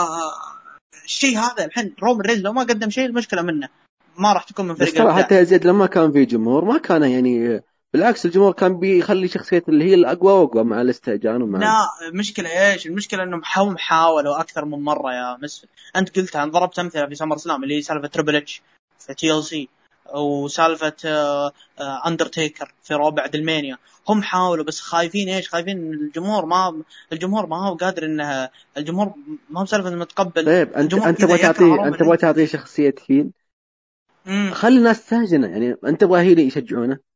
[1.05, 3.69] الشيء هذا الحين رومان رينز لو ما قدم شيء المشكلة منه.
[4.17, 7.61] ما راح تكون من فريق حتى يزيد لما كان في جمهور ما كان يعني
[7.93, 12.87] بالعكس الجمهور كان بيخلي شخصية اللي هي الأقوى وأقوى مع الاستهجان ومع لا المشكلة إيش؟
[12.87, 15.67] المشكلة إنهم حاولوا حاولوا أكثر من مرة يا مسفل.
[15.95, 18.61] أنت قلتها ضربت أمثلة في SummerSlam اللي هي سالفة تربل اتش
[18.99, 19.69] في TLC
[20.13, 20.93] وسالفة
[22.07, 23.77] اندرتيكر آه، في رابع المينيا
[24.09, 26.83] هم حاولوا بس خايفين إيش؟ خايفين الجمهور ما
[27.13, 29.13] الجمهور ما هو قادر انه الجمهور
[29.49, 30.45] ما هو سالفه متقبل.
[30.45, 33.31] طيب انت أنت تبغى تعطيه أنت تبغى تعطيه شخصية heel
[34.51, 35.75] خلي الناس تهجنه يعني.
[35.85, 37.10] أنت تبغى heel يشجعونه؟ آه،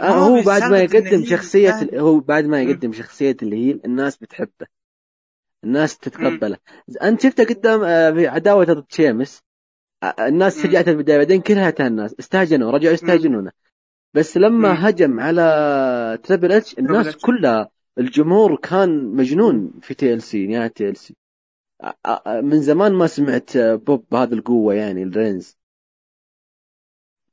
[0.00, 4.66] هو بعد ما يقدم شخصية هو بعد ما يقدم شخصية اللي هي الناس بتحبه.
[5.64, 6.56] الناس تتقبله.
[7.02, 9.42] أنت شفته قدام آه، في عداوة ضد شيمس
[10.02, 13.52] آه، الناس شجعته البداية بعدين كلها الناس استهجنوا رجعوا يستهجنونه.
[14.14, 20.46] بس لما هجم على تريبل اتش الناس كلها الجمهور كان مجنون في تي ال سي
[20.46, 21.16] نهاية تي ال سي
[22.42, 25.56] من زمان ما سمعت بوب بهذه القوة يعني الرينز.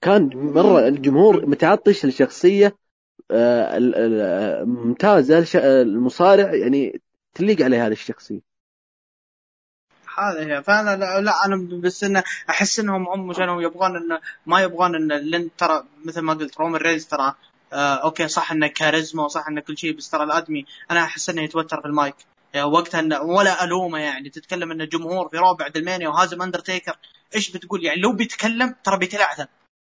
[0.03, 2.75] كان مرة الجمهور متعطش لشخصية
[3.31, 7.01] آه، ممتازة المصارع يعني
[7.33, 8.41] تليق عليه هذه الشخصية.
[10.17, 14.95] هذا فأنا لا, لا أنا بس إنه أحس إنهم هم كانوا يبغون إنه ما يبغون
[14.95, 17.35] ان لن ترى مثل ما قلت رومان رينز ترى
[17.73, 21.41] آه okay صح إنه كاريزما وصح إنه كل شيء بس ترى الآدمي أنا أحس إنه
[21.41, 22.15] يتوتر في المايك.
[22.53, 24.29] يعني وقتها إنه ولا ألومه يعني.
[24.29, 26.97] تتكلم إنه جمهور في رابع المينيا وهازم أندرتيكر
[27.35, 29.45] إيش بتقول؟ يعني لو بيتكلم ترى بيتلعثم.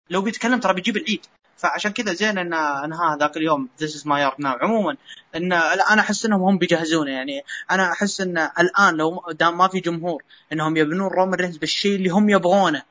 [0.09, 1.25] لو بيتكلم ترى بيجيب العيد.
[1.57, 4.97] فعشان كذا زين ان انهى ذاك اليوم this is my yard now عموما
[5.35, 7.11] ان أنا أحس إنهم هم بيجهزونه.
[7.11, 11.95] يعني أنا أحس إن الآن لو دام ما في جمهور إنهم يبنون رومان رينز بالشيء
[11.95, 12.83] اللي هم يبغونه.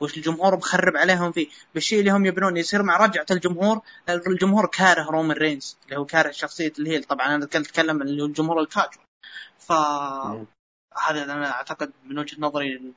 [0.00, 1.48] وش الجمهور مخرب عليهم فيه.
[1.74, 2.56] بالشيء اللي هم يبنون.
[2.56, 7.04] يصير مع رجعة الجمهور الجمهور كاره رومان رينز اللي هو كاره شخصية ال heel.
[7.04, 9.00] طبعا أنا أتكلم هو الجمهور الكاجو.
[9.58, 9.72] ف
[11.08, 12.92] هذا أنا أعتقد من وجهة نظري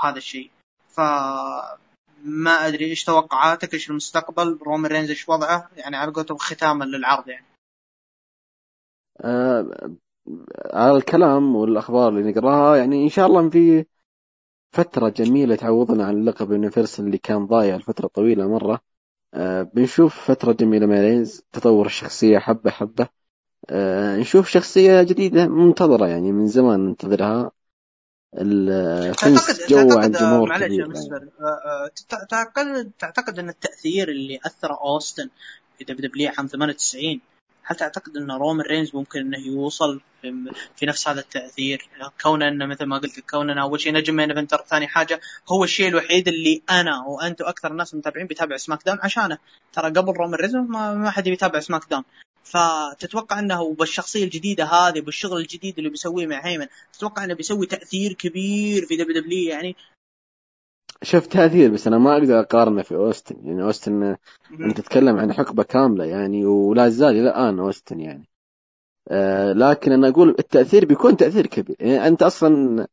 [0.00, 0.50] هذا الشيء.
[0.88, 1.00] ف
[2.24, 7.28] ما أدري إيش توقعاتك إيش المستقبل؟ رومان رينز إيش وضعه؟ يعني على قولتهم ختاما للعرض
[7.28, 7.46] يعني.
[9.20, 9.90] آه
[10.72, 13.84] على الكلام والأخبار اللي نقراها يعني إن شاء الله في
[14.72, 18.80] فترة جميلة تعوضنا عن اللقب يونيفرسال اللي كان ضايع لفترة طويلة مرة.
[19.34, 23.08] آه بنشوف فترة جميلة مع رينز تطور الشخصية حبة حبة.
[23.70, 27.50] آه نشوف شخصية جديدة منتظرة يعني من زمان ننتظرها.
[28.38, 31.30] الفنس جو عن جمهور معلش كبير يعني.
[32.28, 35.28] تعتقد تعتقد أن التأثير اللي أثر أوستن
[35.78, 37.20] في WW عام 98
[37.66, 41.88] هل تعتقد أن رومان رينز ممكن أنه يوصل في, في نفس هذا التأثير؟
[42.22, 45.88] كونه أنه مثل ما قلت كونه أول شيء نجم main eventer ثاني حاجة هو الشيء
[45.88, 49.38] الوحيد اللي أنا وانت وأكثر الناس المتابعين بيتابع SmackDown عشانه.
[49.72, 52.04] ترى قبل رومان رينز ما, ما حد بيتابع SmackDown.
[52.44, 58.12] فتتوقع أنه بالشخصية الجديدة هذه بالشغل الجديد اللي بيسويه مع هيمن تتوقع أنه بيسوي تأثير
[58.12, 59.76] كبير في WW يعني
[61.02, 63.36] شفت تأثير بس أنا ما أقدر أقارنه في أوستن.
[63.46, 64.16] يعني أوستن
[64.60, 68.28] أنت تتكلم عن حقبة كاملة يعني ولا زال إلى الآن أوستن يعني.
[69.08, 71.76] آه لكن أنا أقول التأثير بيكون تأثير كبير.
[71.80, 72.86] يعني أنت أصلا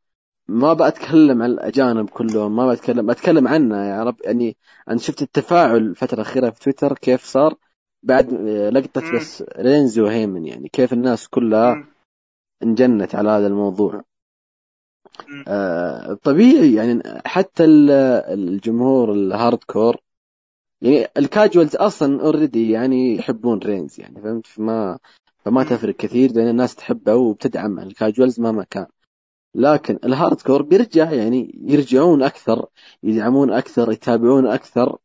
[0.48, 4.16] ما بتكلم عن الأجانب كلهم ما بتكلم بتكلم عن العرب.
[4.26, 4.58] يعني
[4.90, 7.56] أنا شفت التفاعل الفترة الأخيرة في تويتر كيف صار.
[8.04, 8.34] بعد
[8.74, 11.86] لقطة بس رينزي وهيمن يعني كيف الناس كلها
[12.64, 14.04] انجنت على هذا الموضوع.
[15.48, 19.98] آه طبيعي يعني حتى الجمهور ال hardcore
[20.82, 25.00] يعني ال casuals أصلا already يعني يحبون رينز يعني فهمت؟ فما
[25.46, 28.88] فما تفرق كثير لأن الناس تحبه وبتدعم ال casuals مهما كان.
[29.56, 32.66] لكن ال hardcore بيرجع يعني يرجعون أكثر
[33.04, 34.98] يدعمون أكثر يتابعون أكثر.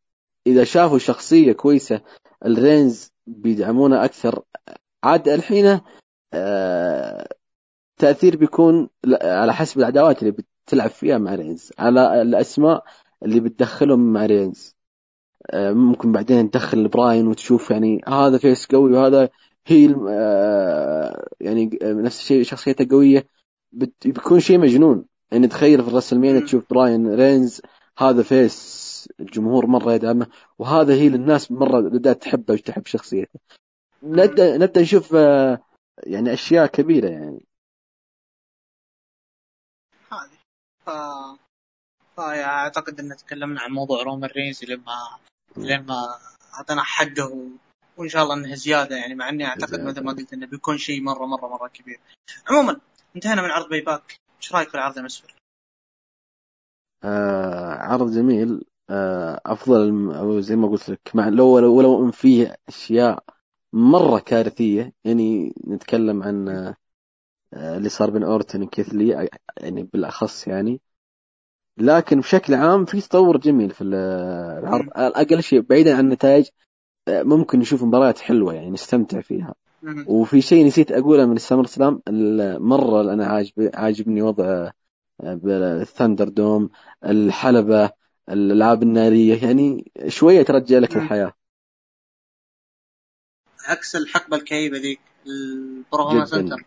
[0.47, 2.01] إذا شافوا شخصية كويسة
[2.45, 4.43] الرينز بيدعمونه أكثر.
[5.05, 5.80] عاد الحين
[6.34, 7.28] آه
[7.99, 8.89] تأثير بيكون
[9.22, 10.34] على حسب العداوات اللي
[10.66, 12.84] بتلعب فيها مع رينز على الأسماء
[13.22, 14.76] اللي بتدخلهم مع رينز.
[15.51, 19.28] آه ممكن بعدين تدخل براين وتشوف يعني هذا face قوي وهذا
[19.66, 23.28] هي آه يعني نفس الشيء شخصيته قوية.
[24.05, 25.05] بيكون شيء مجنون.
[25.32, 27.61] يعني تخيل في ال WrestleMania تشوف براين رينز
[27.99, 28.86] هذا face
[29.20, 30.26] الجمهور مرة يدعمه
[30.59, 33.40] وهذا heel الناس مرة بدات تحبه وتحب شخصيته
[34.02, 35.62] نبدا نبدأ نشوف آه،
[35.98, 37.46] يعني أشياء كبيرة يعني
[40.12, 40.38] هذه
[40.86, 40.90] ف...
[42.16, 45.18] فاعتقد إن تكلمنا عن موضوع رومان رينز لما
[45.57, 46.18] لما
[46.54, 47.50] اعطينا حقه.
[47.96, 51.02] وإن شاء الله إنه زيادة يعني مع إني أعتقد مثل ما قلت إنه بيكون شيء
[51.02, 52.00] مره مره مرة كبير.
[52.50, 52.80] عموما
[53.16, 55.34] انتهينا من عرض Payback، إيش رأيك في العرض يا مسفر؟
[57.04, 58.64] آه عرض جميل
[59.47, 63.24] أفضل أو زي ما قلت لك مع لو ولو إن فيه أشياء
[63.72, 66.49] مرة كارثية يعني نتكلم عن
[67.55, 70.80] آه، اللي صار بين اورتن وكيث لي يعني بالأخص يعني.
[71.78, 74.89] لكن بشكل عام في تطور جميل في العرض.
[74.95, 76.49] أقل شيء بعيدا عن النتائج
[77.09, 79.55] آه، ممكن نشوف مباريات حلوة يعني نستمتع فيها.
[80.07, 82.03] وفي شيء نسيت أقوله من ال SummerSlam
[82.61, 84.70] مرة أنا عاجب عاجبني وضع
[85.22, 86.70] ال ThunderDome
[87.05, 87.91] الحلبة
[88.31, 89.47] الألعاب النارية.
[89.47, 91.33] يعني شوية ترجع لك الحياة.
[93.64, 96.64] عكس الحقبة الكئيبة ذيك ال Performance Center.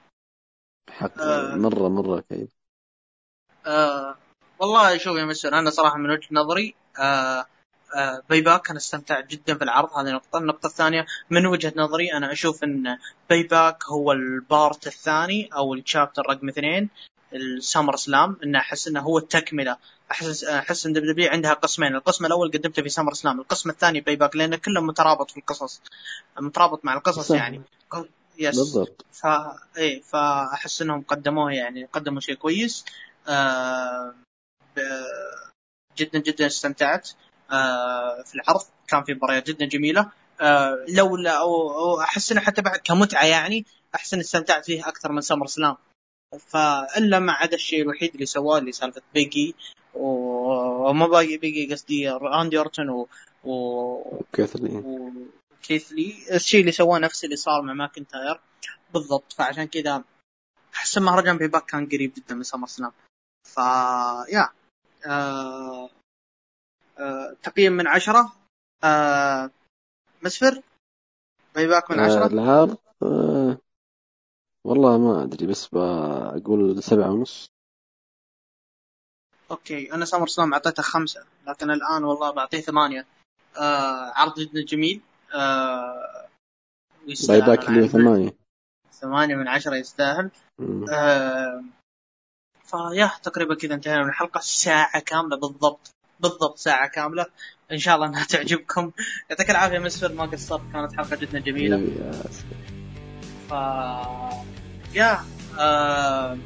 [0.89, 1.55] حق آه.
[1.55, 2.49] مرة مرة كئيب
[3.65, 4.15] آه.
[4.59, 7.45] والله شوف يا مسفر أنا صراحة من وجهة نظري آه
[7.95, 9.89] آه Payback أنا استمتعت جدا بالعرض.
[9.93, 12.97] هذه نقطة، النقطة الثانية من وجهة نظري أنا أشوف إن
[13.29, 16.89] Payback هو ال part الثاني أو ال chapter رقم اثنين
[17.33, 19.77] ال SummerSlam انه أحس إنه هو التكملة
[20.11, 21.95] أحس أحس إن W عندها قسمين.
[21.95, 25.81] القسم الأول قدمته في SummerSlam القسم الثاني Payback لأنه كله مترابط في القصص.
[26.39, 27.31] مترابط مع القصص.
[27.31, 27.61] يعني.
[28.37, 29.05] yes بالضبط.
[29.11, 29.27] ف
[29.77, 32.85] إيه فأحس إنهم قدموه يعني قدموا شيء كويس.
[33.27, 34.13] آه
[35.97, 37.09] جدا جدا استمتعت.
[37.51, 40.11] آه في العرض كان في مباريات جدا جميلة.
[40.41, 45.11] آه لولا أو, أو أحس إنه حتى بعد كمتعة يعني أحس إني استمتعت فيه أكثر
[45.11, 45.77] من SummerSlam
[46.47, 49.55] فإلا ما عدا الشيء الوحيد اللي سواه اللي سالفة بيجي
[49.93, 53.07] وما باقي بيجي قصدي راندي اورتون و
[53.43, 58.39] و كيث لي وكيث لي الشيء اللي سواه نفس اللي صار مع ماكنتاير
[58.93, 59.33] بالضبط.
[59.33, 60.03] فعشان كذا
[60.73, 62.91] احس المهرجان Payback كان قريب جدا من SummerSlam.
[63.43, 63.57] ف
[64.29, 64.49] yeah.
[65.05, 65.89] آه...
[66.99, 67.35] آه...
[67.43, 68.35] تقييم من عشرة.
[68.83, 69.51] آه...
[70.23, 70.61] مسفر.
[71.55, 72.23] Payback من عشرة.
[72.23, 73.57] آه العرض آه
[74.63, 77.51] والله ما أدري بس بقول سبعة ونص.
[79.51, 83.05] okay أنا SummerSlam أعطيته خمسة لكن الآن والله بعطيه ثمانية.
[83.57, 85.01] آه عرض جدا جميل.
[85.33, 86.25] آه
[87.27, 88.33] Payback اللي ثمانية.
[88.93, 90.29] ثمانية من عشرة يستاهل.
[90.91, 91.63] آه
[92.63, 94.39] ف yeah تقريبا كذا انتهينا من الحلقة.
[94.39, 97.25] ساعة كاملة بالضبط بالضبط ساعة كاملة.
[97.71, 98.91] إن شاء الله إنها تعجبكم.
[99.29, 101.77] يعطيك العافية مسفر ما قصرت كانت حلقة جدا جميلة.
[103.49, 103.51] ف
[104.95, 105.25] yeah
[105.59, 106.37] آه...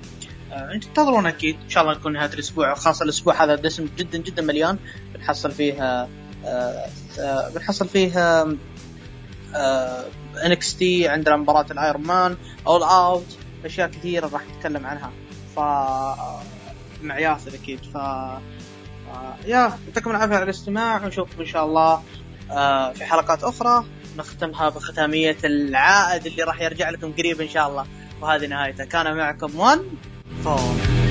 [0.54, 0.74] آه...
[0.74, 4.78] انتظرونا أكيد إن شاء الله نكون نهاية الأسبوع خاصه الأسبوع هذا دسم جدا جدا مليان.
[5.16, 6.08] بنحصل فيه آه...
[6.46, 7.50] آه...
[7.50, 10.06] بنحصل فيه آه...
[10.46, 15.12] NXT عندنا مباراة ال Iron Man All Out أشياء كثيرة راح نتكلم عنها.
[15.56, 15.60] ف
[17.04, 17.80] مع ياسر أكيد.
[17.86, 17.96] ف
[19.46, 22.04] yeah يعطيكم العافية على الاستماع ونشوفكم إن شاء الله
[22.52, 23.86] آه في حلقات أخرى.
[24.18, 27.86] نختمها بختامية العائد اللي راح يرجع لكم قريب إن شاء الله.
[28.22, 28.86] وهذه نهايته.
[28.86, 29.80] كان معكم 1
[30.42, 31.03] Fall.